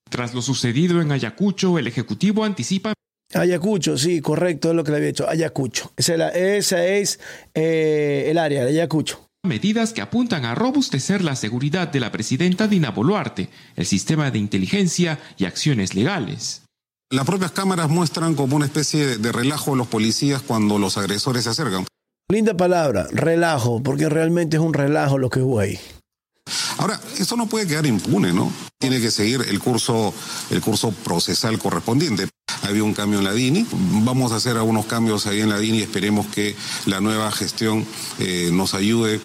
Tras 0.09 0.35
lo 0.35 0.43
sucedido 0.43 1.01
en 1.01 1.11
Ayacucho, 1.11 1.79
el 1.79 1.87
Ejecutivo 1.87 2.45
anticipa 2.45 2.93
Ayacucho, 3.35 3.99
sí, 3.99 4.21
correcto, 4.21 4.71
es 4.71 4.77
lo 4.77 4.85
que 4.85 4.93
le 4.93 4.97
había 4.99 5.09
dicho. 5.09 5.29
Ayacucho. 5.29 5.93
Esa, 5.97 6.29
es 6.33 7.21
eh, 7.55 8.27
el 8.29 8.39
área 8.39 8.65
de 8.65 8.71
Ayacucho. 8.71 9.26
Medidas 9.47 9.93
que 9.93 10.03
apuntan 10.03 10.45
a 10.45 10.55
robustecer 10.55 11.25
la 11.25 11.37
seguridad 11.37 11.89
de 11.89 12.01
la 12.01 12.13
presidenta 12.13 12.69
Dina 12.69 12.91
Boluarte, 12.91 13.49
el 13.77 13.87
sistema 13.87 14.31
de 14.31 14.39
inteligencia 14.39 15.19
y 15.39 15.45
acciones 15.45 15.95
legales. 15.95 16.63
Las 17.11 17.25
propias 17.25 17.53
cámaras 17.53 17.89
muestran 17.89 18.35
como 18.35 18.57
una 18.57 18.67
especie 18.67 19.19
de 19.19 19.33
relajo 19.33 19.75
a 19.75 19.77
los 19.77 19.87
policías 19.87 20.43
cuando 20.43 20.79
los 20.79 20.99
agresores 20.99 21.45
se 21.45 21.51
acercan. 21.51 21.87
Linda 22.29 22.57
palabra, 22.57 23.07
relajo, 23.13 23.81
porque 23.81 24.09
realmente 24.09 24.57
es 24.57 24.63
un 24.63 24.75
relajo 24.75 25.17
lo 25.17 25.31
que 25.31 25.41
hubo 25.41 25.61
ahí. 25.61 25.79
Ahora, 26.79 27.01
esto 27.19 27.37
no 27.37 27.47
puede 27.47 27.67
quedar 27.67 27.87
impune, 27.87 28.33
¿no? 28.33 28.53
Tiene 28.79 29.01
que 29.01 29.11
seguir 29.11 29.45
el 29.49 29.61
curso, 29.61 30.13
el 30.51 30.61
curso 30.61 30.91
procesal 30.91 31.59
correspondiente. 31.59 32.29
Había 32.63 32.83
un 32.83 32.95
cambio 32.95 33.21
en 33.21 33.25
la 33.25 33.33
DINI, 33.33 33.67
vamos 34.03 34.33
a 34.33 34.37
hacer 34.37 34.57
algunos 34.57 34.87
cambios 34.87 35.27
ahí 35.27 35.41
en 35.41 35.49
la 35.49 35.59
DINI 35.59 35.79
y 35.79 35.83
esperemos 35.83 36.27
que 36.27 36.57
la 36.87 37.01
nueva 37.01 37.31
gestión 37.31 37.87
eh, 38.19 38.51
nos 38.53 38.75
ayude. 38.75 39.21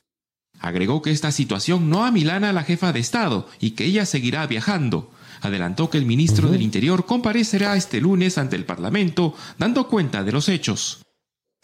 Agregó 0.61 1.01
que 1.01 1.11
esta 1.11 1.31
situación 1.31 1.89
no 1.89 2.05
amilana 2.05 2.51
a 2.51 2.53
la 2.53 2.63
jefa 2.63 2.93
de 2.93 2.99
Estado 2.99 3.47
y 3.59 3.71
que 3.71 3.85
ella 3.85 4.05
seguirá 4.05 4.45
viajando. 4.45 5.11
Adelantó 5.41 5.89
que 5.89 5.97
el 5.97 6.05
ministro 6.05 6.49
del 6.49 6.61
Interior 6.61 7.07
comparecerá 7.07 7.75
este 7.75 7.99
lunes 7.99 8.37
ante 8.37 8.55
el 8.55 8.65
Parlamento 8.65 9.33
dando 9.57 9.87
cuenta 9.87 10.23
de 10.23 10.31
los 10.31 10.47
hechos. 10.49 11.01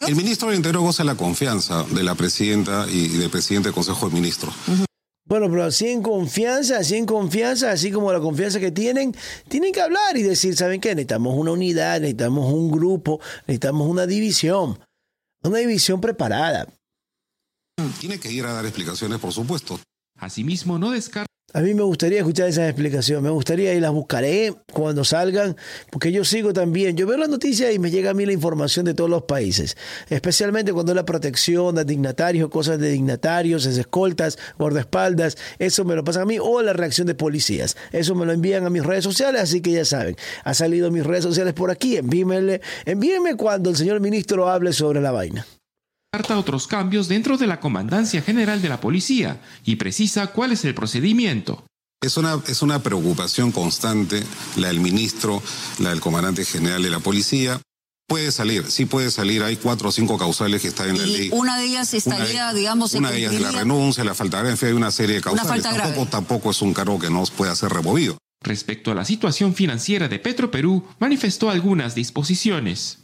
El 0.00 0.16
ministro 0.16 0.48
del 0.48 0.56
Interior 0.56 0.82
goza 0.82 1.04
la 1.04 1.14
confianza 1.14 1.84
de 1.84 2.02
la 2.02 2.16
presidenta 2.16 2.86
y 2.90 3.08
del 3.08 3.30
presidente 3.30 3.68
del 3.68 3.74
Consejo 3.74 4.08
de 4.08 4.14
Ministros. 4.14 4.54
Bueno, 5.24 5.48
pero 5.50 5.64
así 5.64 5.88
en 5.88 6.02
confianza, 6.02 6.78
así 6.78 6.96
en 6.96 7.04
confianza, 7.04 7.70
así 7.70 7.92
como 7.92 8.12
la 8.12 8.18
confianza 8.18 8.58
que 8.58 8.72
tienen, 8.72 9.14
tienen 9.48 9.72
que 9.72 9.82
hablar 9.82 10.16
y 10.16 10.22
decir, 10.22 10.56
¿saben 10.56 10.80
qué? 10.80 10.94
Necesitamos 10.94 11.36
una 11.36 11.52
unidad, 11.52 12.00
necesitamos 12.00 12.52
un 12.52 12.70
grupo, 12.70 13.20
necesitamos 13.46 13.88
una 13.88 14.06
división, 14.06 14.78
una 15.42 15.58
división 15.58 16.00
preparada. 16.00 16.66
Tiene 18.00 18.18
que 18.18 18.30
ir 18.30 18.44
a 18.44 18.52
dar 18.52 18.64
explicaciones, 18.64 19.18
por 19.18 19.32
supuesto. 19.32 19.78
Asimismo, 20.18 20.78
no 20.78 20.90
descarta 20.90 21.28
a 21.54 21.62
mí 21.62 21.72
me 21.72 21.82
gustaría 21.82 22.18
escuchar 22.18 22.46
esas 22.46 22.68
explicaciones, 22.68 23.22
me 23.22 23.30
gustaría 23.30 23.72
y 23.72 23.80
las 23.80 23.90
buscaré 23.90 24.54
cuando 24.70 25.02
salgan, 25.02 25.56
porque 25.90 26.12
yo 26.12 26.22
sigo 26.22 26.52
también, 26.52 26.94
yo 26.94 27.06
veo 27.06 27.16
las 27.16 27.30
noticias 27.30 27.72
y 27.72 27.78
me 27.78 27.90
llega 27.90 28.10
a 28.10 28.14
mí 28.14 28.26
la 28.26 28.34
información 28.34 28.84
de 28.84 28.92
todos 28.92 29.08
los 29.08 29.22
países, 29.22 29.74
especialmente 30.10 30.74
cuando 30.74 30.92
es 30.92 30.96
la 30.96 31.06
protección 31.06 31.74
de 31.74 31.86
dignatarios, 31.86 32.50
cosas 32.50 32.78
de 32.78 32.90
dignatarios, 32.90 33.64
escoltas, 33.64 34.38
guardaespaldas, 34.58 35.38
eso 35.58 35.86
me 35.86 35.94
lo 35.94 36.04
pasa 36.04 36.20
a 36.20 36.26
mí, 36.26 36.38
o 36.38 36.60
la 36.60 36.74
reacción 36.74 37.06
de 37.06 37.14
policías, 37.14 37.78
eso 37.92 38.14
me 38.14 38.26
lo 38.26 38.32
envían 38.32 38.66
a 38.66 38.70
mis 38.70 38.84
redes 38.84 39.04
sociales, 39.04 39.40
así 39.40 39.62
que 39.62 39.72
ya 39.72 39.86
saben, 39.86 40.16
ha 40.44 40.52
salido 40.52 40.90
mis 40.90 41.06
redes 41.06 41.24
sociales 41.24 41.54
por 41.54 41.70
aquí, 41.70 41.96
envíenme, 41.96 42.60
envíenme 42.84 43.36
cuando 43.36 43.70
el 43.70 43.76
señor 43.76 44.00
ministro 44.00 44.50
hable 44.50 44.74
sobre 44.74 45.00
la 45.00 45.12
vaina 45.12 45.46
otros 46.36 46.66
cambios 46.66 47.08
dentro 47.08 47.36
de 47.36 47.46
la 47.46 47.60
Comandancia 47.60 48.22
General 48.22 48.62
de 48.62 48.68
la 48.68 48.80
Policía 48.80 49.40
y 49.64 49.76
precisa 49.76 50.28
cuál 50.28 50.52
es 50.52 50.64
el 50.64 50.74
procedimiento. 50.74 51.64
Es 52.00 52.16
una, 52.16 52.40
es 52.46 52.62
una 52.62 52.82
preocupación 52.82 53.52
constante 53.52 54.24
la 54.56 54.68
del 54.68 54.80
ministro, 54.80 55.42
la 55.80 55.90
del 55.90 56.00
comandante 56.00 56.44
general 56.44 56.82
de 56.82 56.90
la 56.90 57.00
policía. 57.00 57.60
Puede 58.06 58.30
salir, 58.32 58.70
sí 58.70 58.86
puede 58.86 59.10
salir, 59.10 59.42
hay 59.42 59.56
cuatro 59.56 59.88
o 59.88 59.92
cinco 59.92 60.16
causales 60.16 60.62
que 60.62 60.68
están 60.68 60.90
en 60.90 60.98
la 60.98 61.06
ley. 61.06 61.28
Una 61.32 61.58
de 61.58 61.64
ellas 61.66 61.92
estaría, 61.92 62.54
digamos, 62.54 62.94
Una 62.94 63.10
de 63.10 63.18
ellas 63.18 63.34
es 63.34 63.40
la 63.40 63.50
renuncia, 63.50 64.04
la 64.04 64.14
falta 64.14 64.42
de 64.42 64.66
hay 64.66 64.72
una 64.72 64.90
serie 64.90 65.16
de 65.16 65.20
causales. 65.20 65.62
tampoco, 65.62 66.06
tampoco 66.06 66.50
es 66.52 66.62
un 66.62 66.72
cargo 66.72 66.98
que 66.98 67.10
no 67.10 67.24
pueda 67.36 67.54
ser 67.54 67.70
removido. 67.70 68.16
Respecto 68.40 68.92
a 68.92 68.94
la 68.94 69.04
situación 69.04 69.54
financiera 69.54 70.08
de 70.08 70.20
Petroperú, 70.20 70.84
manifestó 71.00 71.50
algunas 71.50 71.94
disposiciones. 71.94 73.00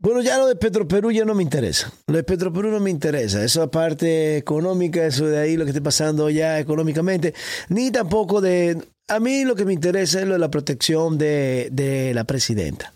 Bueno, 0.00 0.22
ya 0.22 0.38
lo 0.38 0.46
de 0.46 0.54
Petroperú 0.54 1.10
ya 1.10 1.24
no 1.24 1.34
me 1.34 1.42
interesa. 1.42 1.92
Lo 2.06 2.16
de 2.16 2.22
Petroperú 2.22 2.70
no 2.70 2.78
me 2.78 2.90
interesa. 2.90 3.44
Esa 3.44 3.68
parte 3.68 4.36
económica, 4.36 5.04
eso 5.04 5.26
de 5.26 5.38
ahí, 5.38 5.56
lo 5.56 5.64
que 5.64 5.70
esté 5.70 5.82
pasando 5.82 6.30
ya 6.30 6.60
económicamente, 6.60 7.34
ni 7.68 7.90
tampoco 7.90 8.40
de... 8.40 8.80
A 9.08 9.18
mí 9.20 9.44
lo 9.44 9.56
que 9.56 9.64
me 9.64 9.72
interesa 9.72 10.20
es 10.20 10.26
lo 10.26 10.34
de 10.34 10.38
la 10.38 10.50
protección 10.50 11.18
de, 11.18 11.68
de 11.72 12.12
la 12.14 12.24
presidenta. 12.24 12.92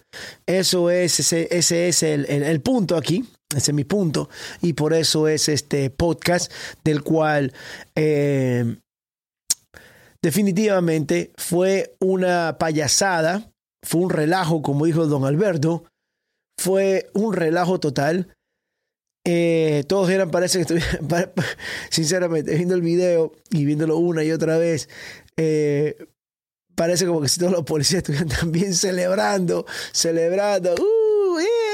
Eso 0.46 0.90
es, 0.90 1.18
ese, 1.18 1.48
ese 1.50 1.88
es 1.88 2.02
el, 2.02 2.26
el, 2.26 2.60
punto 2.60 2.96
aquí, 2.96 3.24
ese 3.50 3.70
es 3.70 3.74
mi 3.74 3.84
punto, 3.84 4.28
y 4.60 4.74
por 4.74 4.92
eso 4.92 5.26
es 5.26 5.48
este 5.48 5.88
podcast 5.88 6.52
del 6.84 7.02
cual 7.02 7.54
eh, 7.94 8.76
definitivamente 10.20 11.32
fue 11.38 11.94
una 11.98 12.58
payasada, 12.58 13.50
fue 13.82 14.02
un 14.02 14.10
relajo, 14.10 14.60
como 14.60 14.84
dijo 14.84 15.06
don 15.06 15.24
Alberto, 15.24 15.84
fue 16.62 17.10
un 17.12 17.34
relajo 17.34 17.80
total. 17.80 18.28
Eh, 19.24 19.84
todos 19.88 20.10
eran, 20.10 20.30
parece 20.30 20.58
que 20.58 20.62
estuvieran, 20.62 21.32
sinceramente, 21.90 22.54
viendo 22.54 22.74
el 22.74 22.82
video 22.82 23.32
y 23.50 23.64
viéndolo 23.64 23.96
una 23.96 24.22
y 24.22 24.30
otra 24.30 24.58
vez, 24.58 24.88
eh, 25.36 25.96
parece 26.76 27.04
como 27.06 27.20
que 27.20 27.28
si 27.28 27.40
todos 27.40 27.52
los 27.52 27.64
policías 27.64 27.98
estuvieran 27.98 28.28
también 28.40 28.74
celebrando, 28.74 29.66
celebrando, 29.92 30.74
uh, 30.74 31.38
yeah, 31.40 31.71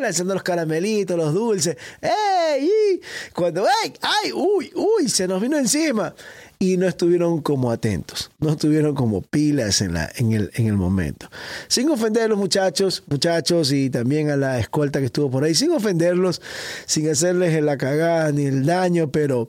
lanzando 0.00 0.34
los 0.34 0.42
caramelitos, 0.42 1.16
los 1.16 1.34
dulces, 1.34 1.76
¡ey! 2.00 3.00
Cuando, 3.34 3.66
¡ay! 3.66 3.92
¡ay! 4.00 4.32
¡uy! 4.32 4.72
¡uy! 4.74 5.08
Se 5.08 5.26
nos 5.28 5.40
vino 5.40 5.58
encima. 5.58 6.14
Y 6.62 6.76
no 6.76 6.86
estuvieron 6.86 7.40
como 7.40 7.70
atentos, 7.70 8.30
no 8.38 8.50
estuvieron 8.50 8.94
como 8.94 9.22
pilas 9.22 9.80
en, 9.80 9.94
la, 9.94 10.12
en, 10.16 10.32
el, 10.32 10.50
en 10.54 10.66
el 10.66 10.74
momento. 10.74 11.30
Sin 11.68 11.88
ofender 11.88 12.24
a 12.24 12.28
los 12.28 12.36
muchachos, 12.36 13.02
muchachos 13.08 13.72
y 13.72 13.88
también 13.88 14.28
a 14.28 14.36
la 14.36 14.58
escolta 14.58 14.98
que 14.98 15.06
estuvo 15.06 15.30
por 15.30 15.44
ahí, 15.44 15.54
sin 15.54 15.70
ofenderlos, 15.70 16.42
sin 16.84 17.08
hacerles 17.08 17.62
la 17.62 17.78
cagada 17.78 18.30
ni 18.32 18.44
el 18.44 18.66
daño, 18.66 19.10
pero 19.10 19.48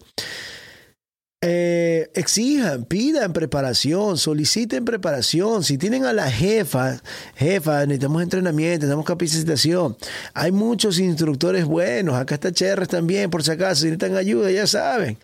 eh, 1.44 2.12
exijan, 2.14 2.86
pidan 2.86 3.34
preparación, 3.34 4.20
soliciten 4.20 4.86
preparación. 4.86 5.64
Si 5.64 5.80
tienen 5.80 6.06
a 6.06 6.14
la 6.14 6.30
jefa, 6.30 7.02
jefa, 7.36 7.86
necesitamos 7.88 8.22
entrenamiento, 8.22 8.86
necesitamos 8.86 9.06
capacitación. 9.06 9.98
Hay 10.36 10.52
muchos 10.52 11.00
instructores 11.00 11.66
buenos. 11.66 12.14
Acá 12.14 12.36
está 12.36 12.52
Cherres 12.52 12.90
también, 12.90 13.32
por 13.32 13.42
si 13.42 13.52
acaso. 13.52 13.82
Si 13.82 13.86
necesitan 13.88 14.18
ayuda, 14.18 14.52
ya 14.52 14.68
saben. 14.68 15.18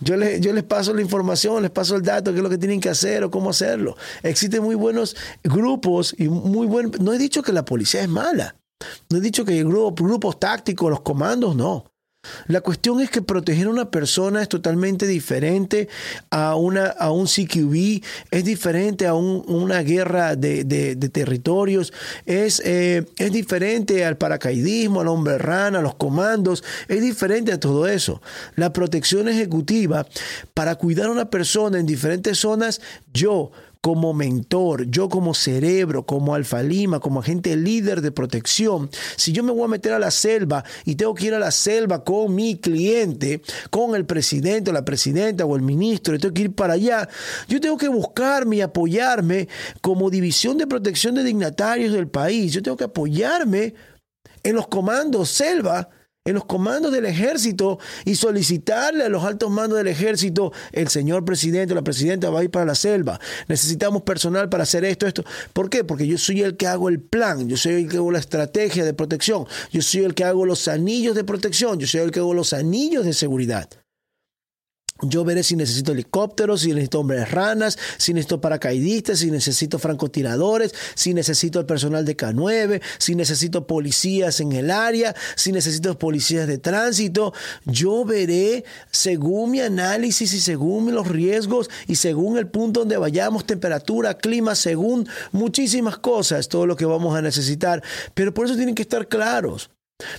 Yo 0.00 0.16
les, 0.16 0.40
yo 0.40 0.52
les 0.52 0.64
paso 0.64 0.92
la 0.92 1.02
información, 1.02 1.62
les 1.62 1.70
paso 1.70 1.94
el 1.94 2.02
dato, 2.02 2.32
qué 2.32 2.38
es 2.38 2.42
lo 2.42 2.50
que 2.50 2.58
tienen 2.58 2.80
que 2.80 2.88
hacer 2.88 3.22
o 3.22 3.30
cómo 3.30 3.50
hacerlo. 3.50 3.96
Existen 4.24 4.64
muy 4.64 4.74
buenos 4.74 5.14
grupos 5.44 6.16
y 6.18 6.28
muy 6.28 6.66
buen. 6.66 6.90
No 7.00 7.12
he 7.12 7.18
dicho 7.18 7.44
que 7.44 7.52
la 7.52 7.64
policía 7.64 8.02
es 8.02 8.08
mala. 8.08 8.56
No 9.08 9.18
he 9.18 9.20
dicho 9.20 9.44
que 9.44 9.62
grupos, 9.62 10.04
grupos 10.04 10.40
tácticos, 10.40 10.90
los 10.90 11.02
comandos, 11.02 11.54
no. 11.54 11.89
La 12.48 12.60
cuestión 12.60 13.00
es 13.00 13.10
que 13.10 13.22
proteger 13.22 13.66
a 13.66 13.70
una 13.70 13.90
persona 13.90 14.42
es 14.42 14.48
totalmente 14.48 15.06
diferente 15.06 15.88
a, 16.30 16.54
una, 16.54 16.86
a 16.86 17.10
un 17.12 17.26
CQB, 17.26 18.02
es 18.30 18.44
diferente 18.44 19.06
a 19.06 19.14
un, 19.14 19.42
una 19.46 19.80
guerra 19.80 20.36
de, 20.36 20.64
de, 20.64 20.96
de 20.96 21.08
territorios, 21.08 21.94
es, 22.26 22.60
eh, 22.64 23.06
es, 23.16 23.32
diferente 23.32 24.04
al 24.04 24.18
paracaidismo, 24.18 25.00
al 25.00 25.08
hombre 25.08 25.38
rana, 25.38 25.78
a 25.78 25.82
los 25.82 25.94
comandos, 25.94 26.62
es 26.88 27.00
diferente 27.00 27.52
a 27.52 27.60
todo 27.60 27.88
eso. 27.88 28.20
La 28.54 28.72
protección 28.72 29.28
ejecutiva 29.28 30.06
para 30.52 30.74
cuidar 30.74 31.06
a 31.06 31.12
una 31.12 31.30
persona 31.30 31.78
en 31.78 31.86
diferentes 31.86 32.38
zonas, 32.38 32.82
yo 33.14 33.50
como 33.80 34.12
mentor, 34.12 34.86
yo 34.90 35.08
como 35.08 35.32
cerebro, 35.32 36.04
como 36.04 36.34
alfa 36.34 36.62
lima, 36.62 37.00
como 37.00 37.20
agente 37.20 37.56
líder 37.56 38.02
de 38.02 38.12
protección, 38.12 38.90
si 39.16 39.32
yo 39.32 39.42
me 39.42 39.52
voy 39.52 39.64
a 39.64 39.68
meter 39.68 39.92
a 39.94 39.98
la 39.98 40.10
selva 40.10 40.64
y 40.84 40.96
tengo 40.96 41.14
que 41.14 41.26
ir 41.26 41.34
a 41.34 41.38
la 41.38 41.50
selva 41.50 42.04
con 42.04 42.34
mi 42.34 42.58
cliente, 42.58 43.40
con 43.70 43.94
el 43.94 44.04
presidente 44.04 44.70
o 44.70 44.72
la 44.74 44.84
presidenta 44.84 45.46
o 45.46 45.56
el 45.56 45.62
ministro, 45.62 46.14
y 46.14 46.18
tengo 46.18 46.34
que 46.34 46.42
ir 46.42 46.54
para 46.54 46.74
allá, 46.74 47.08
yo 47.48 47.60
tengo 47.60 47.78
que 47.78 47.88
buscarme 47.88 48.56
y 48.56 48.60
apoyarme 48.60 49.48
como 49.80 50.10
división 50.10 50.58
de 50.58 50.66
protección 50.66 51.14
de 51.14 51.24
dignatarios 51.24 51.92
del 51.92 52.08
país, 52.08 52.52
yo 52.52 52.62
tengo 52.62 52.76
que 52.76 52.84
apoyarme 52.84 53.74
en 54.42 54.56
los 54.56 54.68
comandos 54.68 55.30
selva 55.30 55.88
en 56.26 56.34
los 56.34 56.44
comandos 56.44 56.92
del 56.92 57.06
ejército 57.06 57.78
y 58.04 58.14
solicitarle 58.14 59.04
a 59.04 59.08
los 59.08 59.24
altos 59.24 59.50
mandos 59.50 59.78
del 59.78 59.88
ejército, 59.88 60.52
el 60.70 60.88
señor 60.88 61.24
presidente 61.24 61.72
o 61.72 61.76
la 61.76 61.82
presidenta 61.82 62.28
va 62.28 62.40
a 62.40 62.44
ir 62.44 62.50
para 62.50 62.66
la 62.66 62.74
selva. 62.74 63.18
Necesitamos 63.48 64.02
personal 64.02 64.50
para 64.50 64.64
hacer 64.64 64.84
esto, 64.84 65.06
esto. 65.06 65.24
¿Por 65.54 65.70
qué? 65.70 65.82
Porque 65.82 66.06
yo 66.06 66.18
soy 66.18 66.42
el 66.42 66.58
que 66.58 66.66
hago 66.66 66.90
el 66.90 67.00
plan, 67.00 67.48
yo 67.48 67.56
soy 67.56 67.84
el 67.84 67.88
que 67.88 67.96
hago 67.96 68.12
la 68.12 68.18
estrategia 68.18 68.84
de 68.84 68.92
protección, 68.92 69.46
yo 69.72 69.80
soy 69.80 70.04
el 70.04 70.14
que 70.14 70.24
hago 70.24 70.44
los 70.44 70.68
anillos 70.68 71.14
de 71.14 71.24
protección, 71.24 71.78
yo 71.78 71.86
soy 71.86 72.02
el 72.02 72.10
que 72.10 72.20
hago 72.20 72.34
los 72.34 72.52
anillos 72.52 73.06
de 73.06 73.14
seguridad. 73.14 73.70
Yo 75.02 75.24
veré 75.24 75.42
si 75.42 75.56
necesito 75.56 75.92
helicópteros, 75.92 76.62
si 76.62 76.68
necesito 76.68 77.00
hombres 77.00 77.30
ranas, 77.30 77.78
si 77.96 78.12
necesito 78.12 78.40
paracaidistas, 78.40 79.20
si 79.20 79.30
necesito 79.30 79.78
francotiradores, 79.78 80.74
si 80.94 81.14
necesito 81.14 81.58
el 81.60 81.66
personal 81.66 82.04
de 82.04 82.16
K9, 82.16 82.82
si 82.98 83.14
necesito 83.14 83.66
policías 83.66 84.40
en 84.40 84.52
el 84.52 84.70
área, 84.70 85.14
si 85.36 85.52
necesito 85.52 85.98
policías 85.98 86.46
de 86.46 86.58
tránsito. 86.58 87.32
Yo 87.64 88.04
veré 88.04 88.64
según 88.90 89.52
mi 89.52 89.60
análisis 89.60 90.32
y 90.32 90.40
según 90.40 90.94
los 90.94 91.08
riesgos 91.08 91.70
y 91.86 91.96
según 91.96 92.38
el 92.38 92.48
punto 92.48 92.80
donde 92.80 92.96
vayamos, 92.96 93.46
temperatura, 93.46 94.14
clima, 94.14 94.54
según 94.54 95.08
muchísimas 95.32 95.98
cosas, 95.98 96.48
todo 96.48 96.66
lo 96.66 96.76
que 96.76 96.84
vamos 96.84 97.16
a 97.16 97.22
necesitar. 97.22 97.82
Pero 98.14 98.34
por 98.34 98.46
eso 98.46 98.56
tienen 98.56 98.74
que 98.74 98.82
estar 98.82 99.08
claros. 99.08 99.70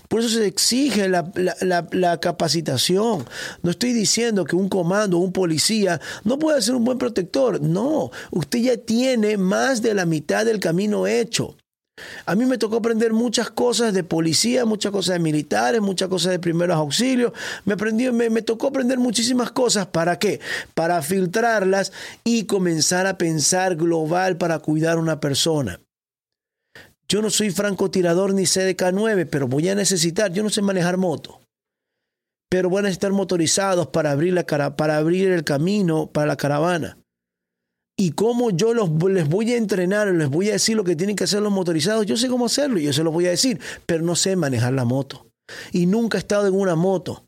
Por 0.08 0.20
eso 0.22 0.30
se 0.30 0.46
exige 0.46 1.10
la, 1.10 1.32
la, 1.62 2.20
capacitación. 2.20 3.26
No 3.62 3.72
estoy 3.72 3.94
diciendo 3.94 4.46
que 4.46 4.56
un 4.56 4.70
comando, 4.70 5.18
un 5.18 5.32
policía, 5.32 6.00
no 6.24 6.38
puede 6.40 6.62
ser 6.62 6.76
un 6.76 6.86
buen 6.86 6.98
protector. 6.98 7.62
No, 7.62 8.12
usted 8.32 8.60
ya 8.60 8.78
tiene 8.78 9.38
más 9.38 9.82
de 9.82 9.94
la 9.94 10.06
mitad 10.06 10.46
del 10.46 10.60
camino 10.60 11.08
hecho. 11.08 11.56
A 12.26 12.36
mí 12.36 12.46
me 12.46 12.58
tocó 12.58 12.78
aprender 12.78 13.14
muchas 13.14 13.52
cosas 13.52 13.94
de 13.94 14.04
policía, 14.04 14.66
muchas 14.66 14.92
cosas 14.92 15.14
de 15.14 15.20
militares, 15.20 15.82
muchas 15.82 16.10
cosas 16.10 16.32
de 16.32 16.40
primeros 16.40 16.78
auxilios. 16.78 17.32
Me, 17.66 17.74
aprendí, 17.74 18.10
me, 18.12 18.30
me 18.30 18.42
tocó 18.42 18.68
aprender 18.68 18.98
muchísimas 18.98 19.52
cosas. 19.52 19.88
¿Para 19.88 20.18
qué? 20.18 20.40
Para 20.74 21.02
filtrarlas 21.02 21.92
y 22.24 22.46
comenzar 22.46 23.08
a 23.08 23.18
pensar 23.18 23.76
global 23.76 24.38
para 24.38 24.60
cuidar 24.60 24.98
a 24.98 25.02
una 25.02 25.20
persona. 25.20 25.80
Yo 27.12 27.22
no 27.22 27.30
soy 27.30 27.52
francotirador 27.52 28.34
ni 28.34 28.44
CDK9, 28.44 29.28
pero 29.30 29.46
voy 29.46 29.68
a 29.68 29.76
necesitar, 29.76 30.32
yo 30.32 30.44
no 30.44 30.50
sé 30.50 30.62
manejar 30.62 30.96
moto, 30.96 31.42
pero 32.50 32.70
voy 32.70 32.80
a 32.80 32.84
necesitar 32.84 33.12
motorizados 33.12 33.88
para 33.88 34.12
abrir, 34.12 34.32
la 34.32 34.46
cara, 34.46 34.78
para 34.78 34.96
abrir 34.96 35.30
el 35.30 35.44
camino 35.44 36.08
para 36.08 36.28
la 36.28 36.38
caravana. 36.38 36.98
Y 38.00 38.12
cómo 38.12 38.52
yo 38.52 38.74
los, 38.74 38.90
les 39.10 39.28
voy 39.28 39.52
a 39.52 39.58
entrenar, 39.58 40.08
les 40.08 40.30
voy 40.30 40.48
a 40.48 40.54
decir 40.54 40.78
lo 40.78 40.86
que 40.86 40.96
tienen 40.96 41.18
que 41.18 41.26
hacer 41.26 41.42
los 41.42 41.52
motorizados, 41.52 42.06
yo 42.06 42.16
sé 42.16 42.30
cómo 42.30 42.46
hacerlo, 42.46 42.80
yo 42.80 42.94
se 42.94 43.04
los 43.04 43.12
voy 43.12 43.26
a 43.26 43.32
decir, 43.32 43.60
pero 43.86 44.06
no 44.06 44.16
sé 44.16 44.38
manejar 44.38 44.72
la 44.72 44.86
moto. 44.86 45.28
Y 45.74 45.88
nunca 45.88 46.18
he 46.18 46.20
estado 46.20 46.48
en 46.48 46.54
una 46.54 46.76
moto. 46.76 47.26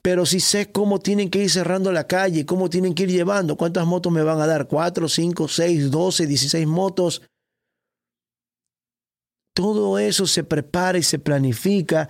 Pero 0.00 0.26
sí 0.26 0.38
sé 0.38 0.70
cómo 0.70 1.00
tienen 1.00 1.28
que 1.28 1.42
ir 1.42 1.50
cerrando 1.50 1.90
la 1.90 2.06
calle, 2.06 2.46
cómo 2.46 2.70
tienen 2.70 2.94
que 2.94 3.02
ir 3.02 3.10
llevando, 3.10 3.56
cuántas 3.56 3.84
motos 3.84 4.12
me 4.12 4.22
van 4.22 4.40
a 4.40 4.46
dar, 4.46 4.68
cuatro, 4.68 5.08
cinco, 5.08 5.48
seis, 5.48 5.90
doce, 5.90 6.28
dieciséis 6.28 6.68
motos 6.68 7.22
todo 9.58 9.98
eso 9.98 10.24
se 10.28 10.44
prepara 10.44 10.98
y 10.98 11.02
se 11.02 11.18
planifica 11.18 12.08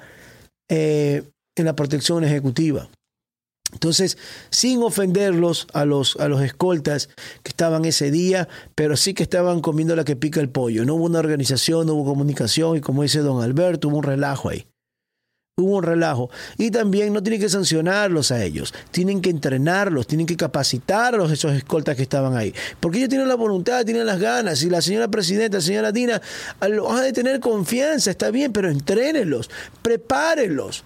eh, 0.68 1.22
en 1.56 1.64
la 1.64 1.74
protección 1.74 2.22
ejecutiva. 2.22 2.90
Entonces, 3.72 4.18
sin 4.50 4.82
ofenderlos 4.82 5.66
a 5.72 5.86
los, 5.86 6.16
a 6.16 6.28
los 6.28 6.42
escoltas 6.42 7.08
que 7.42 7.48
estaban 7.48 7.86
ese 7.86 8.10
día, 8.10 8.50
pero 8.74 8.98
sí 8.98 9.14
que 9.14 9.22
estaban 9.22 9.62
comiendo 9.62 9.96
la 9.96 10.04
que 10.04 10.14
pica 10.14 10.40
el 10.40 10.50
pollo. 10.50 10.84
No 10.84 10.96
hubo 10.96 11.06
una 11.06 11.20
organización, 11.20 11.86
no 11.86 11.94
hubo 11.94 12.10
comunicación 12.10 12.76
y 12.76 12.82
como 12.82 13.02
dice 13.02 13.20
don 13.20 13.42
Alberto, 13.42 13.88
hubo 13.88 13.96
un 13.96 14.02
relajo 14.02 14.50
ahí 14.50 14.66
hubo 15.62 15.76
un 15.76 15.82
relajo. 15.82 16.30
Y 16.56 16.70
también 16.70 17.12
no 17.12 17.22
tienen 17.22 17.40
que 17.40 17.48
sancionarlos 17.48 18.30
a 18.30 18.42
ellos, 18.42 18.72
tienen 18.90 19.20
que 19.20 19.30
entrenarlos, 19.30 20.06
tienen 20.06 20.26
que 20.26 20.36
capacitarlos 20.36 21.30
esos 21.30 21.52
escoltas 21.52 21.96
que 21.96 22.02
estaban 22.02 22.36
ahí. 22.36 22.54
Porque 22.80 22.98
ellos 22.98 23.10
tienen 23.10 23.28
la 23.28 23.34
voluntad, 23.34 23.84
tienen 23.84 24.06
las 24.06 24.20
ganas. 24.20 24.62
Y 24.62 24.70
la 24.70 24.80
señora 24.80 25.08
presidenta, 25.08 25.60
señora 25.60 25.92
Dina, 25.92 26.20
los 26.68 26.90
ha 26.90 27.02
de 27.02 27.12
tener 27.12 27.40
confianza, 27.40 28.10
está 28.10 28.30
bien, 28.30 28.52
pero 28.52 28.70
entrénenlos, 28.70 29.50
prepárenlos. 29.82 30.84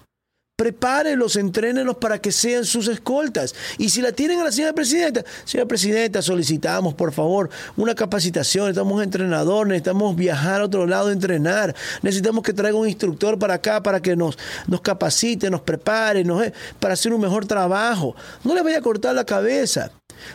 Prepárenlos, 0.63 1.35
entrénenlos 1.35 1.97
para 1.97 2.19
que 2.19 2.31
sean 2.31 2.63
sus 2.63 2.87
escoltas. 2.87 3.53
Y 3.77 3.89
si 3.89 4.01
la 4.01 4.13
tienen 4.13 4.39
a 4.39 4.45
la 4.45 4.51
señora 4.53 4.71
presidenta, 4.71 5.21
señora 5.43 5.67
presidenta, 5.67 6.21
solicitamos 6.21 6.93
por 6.93 7.11
favor 7.11 7.49
una 7.75 7.93
capacitación, 7.93 8.67
necesitamos 8.67 9.03
entrenador, 9.03 9.67
necesitamos 9.67 10.15
viajar 10.15 10.61
a 10.61 10.63
otro 10.63 10.87
lado 10.87 11.11
entrenar, 11.11 11.75
necesitamos 12.01 12.45
que 12.45 12.53
traiga 12.53 12.77
un 12.77 12.87
instructor 12.87 13.37
para 13.37 13.55
acá 13.55 13.83
para 13.83 14.01
que 14.01 14.15
nos, 14.15 14.37
nos 14.65 14.79
capacite, 14.79 15.49
nos 15.49 15.59
prepare, 15.59 16.23
nos, 16.23 16.41
para 16.79 16.93
hacer 16.93 17.13
un 17.13 17.19
mejor 17.19 17.45
trabajo. 17.45 18.15
No 18.45 18.55
le 18.55 18.61
vaya 18.61 18.77
a 18.77 18.81
cortar 18.81 19.13
la 19.15 19.25
cabeza. 19.25 19.91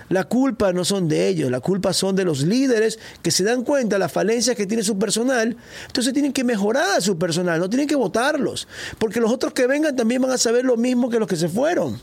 La 0.09 0.25
culpa 0.25 0.73
no 0.73 0.85
son 0.85 1.09
de 1.09 1.29
ellos, 1.29 1.51
la 1.51 1.61
culpa 1.61 1.93
son 1.93 2.17
de 2.17 2.25
los 2.25 2.43
líderes 2.43 2.99
que 3.23 3.31
se 3.31 3.45
dan 3.45 3.64
cuenta 3.64 3.97
de 3.97 4.01
las 4.01 4.12
falencias 4.12 4.57
que 4.57 4.67
tiene 4.67 4.83
su 4.83 4.99
personal. 4.99 5.57
Entonces 5.87 6.12
tienen 6.12 6.33
que 6.33 6.45
mejorar 6.45 6.99
a 6.99 7.01
su 7.01 7.19
personal, 7.19 7.61
no 7.61 7.69
tienen 7.69 7.88
que 7.88 7.97
votarlos, 7.97 8.69
porque 8.99 9.21
los 9.21 9.31
otros 9.31 9.53
que 9.53 9.67
vengan 9.67 9.97
también 9.97 10.23
van 10.23 10.31
a 10.31 10.38
saber 10.38 10.64
lo 10.64 10.77
mismo 10.77 11.11
que 11.11 11.19
los 11.19 11.29
que 11.29 11.37
se 11.37 11.49
fueron. 11.49 12.01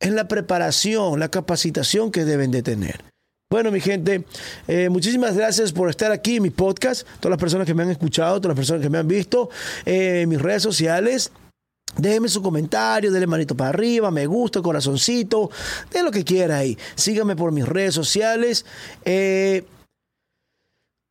Es 0.00 0.12
la 0.12 0.26
preparación, 0.26 1.20
la 1.20 1.30
capacitación 1.30 2.10
que 2.10 2.24
deben 2.24 2.50
de 2.50 2.62
tener. 2.62 3.12
Bueno, 3.52 3.70
mi 3.70 3.80
gente, 3.80 4.24
eh, 4.66 4.88
muchísimas 4.88 5.36
gracias 5.36 5.72
por 5.72 5.90
estar 5.90 6.10
aquí 6.10 6.36
en 6.36 6.42
mi 6.42 6.48
podcast, 6.48 7.06
todas 7.20 7.32
las 7.32 7.38
personas 7.38 7.66
que 7.66 7.74
me 7.74 7.82
han 7.82 7.90
escuchado, 7.90 8.40
todas 8.40 8.56
las 8.56 8.56
personas 8.56 8.82
que 8.82 8.88
me 8.88 8.96
han 8.96 9.06
visto 9.06 9.50
eh, 9.84 10.22
en 10.22 10.30
mis 10.30 10.40
redes 10.40 10.62
sociales. 10.62 11.30
Déjenme 11.96 12.28
su 12.28 12.42
comentario, 12.42 13.12
denle 13.12 13.26
manito 13.26 13.54
para 13.54 13.70
arriba, 13.70 14.10
me 14.10 14.26
gusta, 14.26 14.62
corazoncito, 14.62 15.50
de 15.90 16.02
lo 16.02 16.10
que 16.10 16.24
quiera 16.24 16.58
ahí. 16.58 16.78
Síganme 16.94 17.36
por 17.36 17.52
mis 17.52 17.68
redes 17.68 17.94
sociales. 17.94 18.64
Eh, 19.04 19.64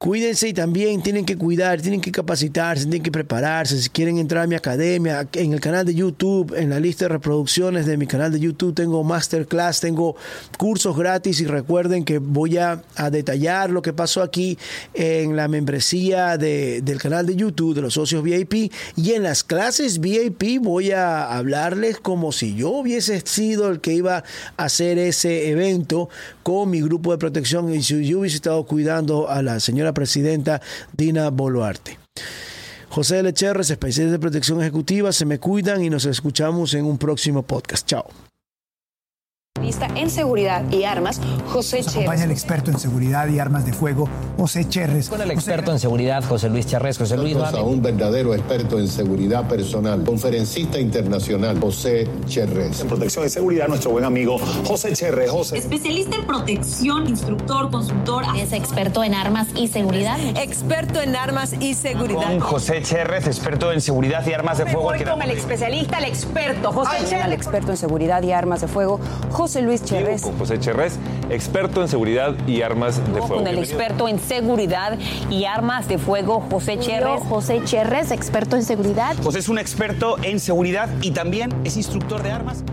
Cuídense 0.01 0.47
y 0.47 0.53
también 0.53 1.03
tienen 1.03 1.25
que 1.25 1.37
cuidar, 1.37 1.79
tienen 1.79 2.01
que 2.01 2.11
capacitarse, 2.11 2.85
tienen 2.85 3.03
que 3.03 3.11
prepararse. 3.11 3.79
Si 3.79 3.87
quieren 3.87 4.17
entrar 4.17 4.45
a 4.45 4.47
mi 4.47 4.55
academia, 4.55 5.27
en 5.33 5.53
el 5.53 5.59
canal 5.59 5.85
de 5.85 5.93
YouTube, 5.93 6.55
en 6.57 6.71
la 6.71 6.79
lista 6.79 7.05
de 7.05 7.09
reproducciones 7.09 7.85
de 7.85 7.97
mi 7.97 8.07
canal 8.07 8.31
de 8.31 8.39
YouTube, 8.39 8.73
tengo 8.73 9.03
masterclass, 9.03 9.79
tengo 9.79 10.15
cursos 10.57 10.97
gratis 10.97 11.39
y 11.41 11.45
recuerden 11.45 12.03
que 12.03 12.17
voy 12.17 12.57
a, 12.57 12.81
detallar 13.11 13.69
lo 13.69 13.83
que 13.83 13.93
pasó 13.93 14.23
aquí 14.23 14.57
en 14.95 15.35
la 15.35 15.47
membresía 15.47 16.35
del 16.39 16.97
canal 16.99 17.27
de 17.27 17.35
YouTube 17.35 17.75
de 17.75 17.81
los 17.81 17.93
socios 17.93 18.23
VIP 18.23 18.73
y 18.95 19.11
en 19.11 19.21
las 19.21 19.43
clases 19.43 19.99
VIP 19.99 20.59
voy 20.61 20.91
a 20.91 21.31
hablarles 21.31 21.99
como 21.99 22.31
si 22.31 22.55
yo 22.55 22.69
hubiese 22.69 23.21
sido 23.21 23.69
el 23.69 23.81
que 23.81 23.93
iba 23.93 24.23
a 24.57 24.63
hacer 24.63 24.97
ese 24.97 25.51
evento 25.51 26.09
con 26.41 26.71
mi 26.71 26.81
grupo 26.81 27.11
de 27.11 27.19
protección 27.19 27.71
y 27.71 27.83
si 27.83 28.03
yo 28.03 28.21
hubiese 28.21 28.37
estado 28.37 28.65
cuidando 28.65 29.29
a 29.29 29.43
la 29.43 29.59
señora 29.59 29.90
presidenta 29.93 30.61
Dina 30.93 31.29
Boluarte. 31.29 31.99
José 32.89 33.23
Lecherres, 33.23 33.69
especialista 33.69 34.13
de 34.13 34.19
protección 34.19 34.61
ejecutiva, 34.61 35.13
se 35.13 35.25
me 35.25 35.39
cuidan 35.39 35.83
y 35.83 35.89
nos 35.89 36.05
escuchamos 36.05 36.73
en 36.73 36.85
un 36.85 36.97
próximo 36.97 37.43
podcast. 37.43 37.87
Chao 37.87 38.30
en 39.95 40.09
seguridad 40.09 40.63
y 40.71 40.83
armas, 40.83 41.21
José 41.47 41.77
Cherres. 41.77 41.95
Acompaña 41.95 42.23
el 42.23 42.31
experto 42.31 42.71
en 42.71 42.79
seguridad 42.79 43.27
y 43.27 43.39
armas 43.39 43.65
de 43.65 43.73
fuego, 43.73 44.07
José 44.37 44.67
Cherres. 44.67 45.09
Con 45.09 45.21
el 45.21 45.31
experto 45.31 45.71
en 45.71 45.79
seguridad, 45.79 46.23
José 46.23 46.49
Luis 46.49 46.65
Cherres. 46.65 46.97
José 46.97 47.17
Luis. 47.17 47.35
A 47.35 47.61
un 47.61 47.81
verdadero 47.81 48.33
experto 48.33 48.79
en 48.79 48.87
seguridad 48.87 49.47
personal, 49.47 50.03
conferencista 50.03 50.79
internacional, 50.79 51.59
José 51.59 52.07
Cherres. 52.25 52.81
En 52.81 52.87
protección 52.87 53.25
y 53.25 53.29
seguridad, 53.29 53.67
nuestro 53.67 53.91
buen 53.91 54.03
amigo 54.03 54.39
José 54.65 54.93
Cherres. 54.93 55.29
José. 55.29 55.57
Especialista 55.57 56.15
en 56.15 56.25
protección, 56.25 57.07
instructor, 57.07 57.69
consultor. 57.69 58.23
Es 58.37 58.53
experto 58.53 59.03
en 59.03 59.13
armas 59.13 59.47
y 59.55 59.67
seguridad. 59.67 60.19
Experto 60.37 61.01
en 61.01 61.15
armas 61.15 61.53
y 61.59 61.75
seguridad. 61.75 62.23
Con 62.23 62.39
José 62.39 62.81
Cherres, 62.81 63.27
experto 63.27 63.71
en 63.71 63.81
seguridad 63.81 64.25
y 64.25 64.33
armas 64.33 64.57
de 64.57 64.65
fuego. 64.65 64.83
Voy 64.83 65.03
con 65.03 65.21
el 65.21 65.31
especialista, 65.31 65.99
el 65.99 66.05
experto, 66.05 66.71
José 66.71 66.97
Cherres. 67.07 67.27
El 67.27 67.33
experto 67.33 67.71
en 67.71 67.77
seguridad 67.77 68.23
y 68.23 68.31
armas 68.31 68.61
de 68.61 68.67
fuego, 68.67 68.99
José 69.31 69.40
Luis 69.41 69.83
Cherres. 69.83 70.21
Con 70.21 70.37
José 70.37 70.59
Cherres, 70.59 70.99
experto 71.31 71.81
en 71.81 71.87
seguridad 71.87 72.35
y 72.47 72.61
armas 72.61 72.97
de 72.97 73.19
fuego. 73.21 73.35
Con 73.37 73.47
el 73.47 73.57
experto 73.57 74.07
en 74.07 74.19
seguridad 74.19 74.99
y 75.31 75.45
armas 75.45 75.87
de 75.87 75.97
fuego, 75.97 76.45
José 76.51 76.77
Cherres. 76.77 77.23
José 77.27 77.59
Cherres, 77.65 78.11
experto 78.11 78.55
en 78.55 78.63
seguridad. 78.63 79.15
José 79.23 79.39
es 79.39 79.49
un 79.49 79.57
experto 79.57 80.17
en 80.21 80.39
seguridad 80.39 80.89
y 81.01 81.09
también 81.09 81.51
es 81.63 81.75
instructor 81.75 82.21
de 82.21 82.31
armas. 82.31 82.63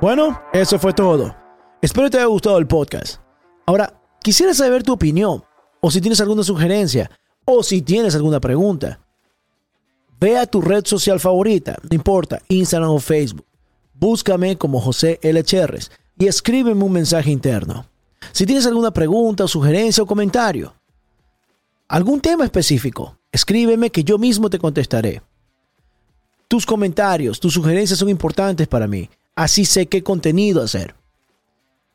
Bueno, 0.00 0.42
eso 0.52 0.80
fue 0.80 0.92
todo. 0.92 1.36
Espero 1.80 2.10
te 2.10 2.16
haya 2.16 2.26
gustado 2.26 2.58
el 2.58 2.66
podcast. 2.66 3.20
Ahora, 3.66 4.02
quisiera 4.20 4.52
saber 4.52 4.82
tu 4.82 4.92
opinión, 4.92 5.44
o 5.80 5.92
si 5.92 6.00
tienes 6.00 6.20
alguna 6.20 6.42
sugerencia, 6.42 7.08
o 7.44 7.62
si 7.62 7.82
tienes 7.82 8.16
alguna 8.16 8.40
pregunta. 8.40 8.98
Ve 10.22 10.38
a 10.38 10.46
tu 10.46 10.60
red 10.60 10.84
social 10.86 11.18
favorita, 11.18 11.76
no 11.82 11.96
importa, 11.96 12.40
Instagram 12.46 12.90
o 12.90 13.00
Facebook. 13.00 13.44
Búscame 13.92 14.56
como 14.56 14.80
José 14.80 15.18
L. 15.20 15.42
Cherres 15.42 15.90
y 16.16 16.28
escríbeme 16.28 16.84
un 16.84 16.92
mensaje 16.92 17.32
interno. 17.32 17.86
Si 18.30 18.46
tienes 18.46 18.64
alguna 18.66 18.92
pregunta, 18.92 19.48
sugerencia 19.48 20.00
o 20.00 20.06
comentario, 20.06 20.74
algún 21.88 22.20
tema 22.20 22.44
específico, 22.44 23.18
escríbeme 23.32 23.90
que 23.90 24.04
yo 24.04 24.16
mismo 24.16 24.48
te 24.48 24.60
contestaré. 24.60 25.22
Tus 26.46 26.64
comentarios, 26.66 27.40
tus 27.40 27.54
sugerencias 27.54 27.98
son 27.98 28.08
importantes 28.08 28.68
para 28.68 28.86
mí. 28.86 29.10
Así 29.34 29.64
sé 29.64 29.86
qué 29.86 30.04
contenido 30.04 30.62
hacer. 30.62 30.94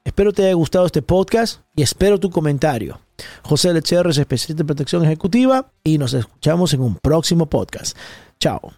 Espero 0.03 0.33
te 0.33 0.43
haya 0.43 0.53
gustado 0.53 0.85
este 0.85 1.01
podcast 1.01 1.61
y 1.77 1.81
espero 1.81 2.19
tu 2.19 2.29
comentario. 2.29 2.99
José 3.43 3.73
Lecherres, 3.73 4.17
especialista 4.17 4.63
en 4.63 4.67
protección 4.67 5.05
ejecutiva, 5.05 5.71
y 5.83 5.97
nos 5.97 6.13
escuchamos 6.13 6.73
en 6.73 6.81
un 6.81 6.95
próximo 6.95 7.47
podcast. 7.47 7.97
Chao. 8.39 8.73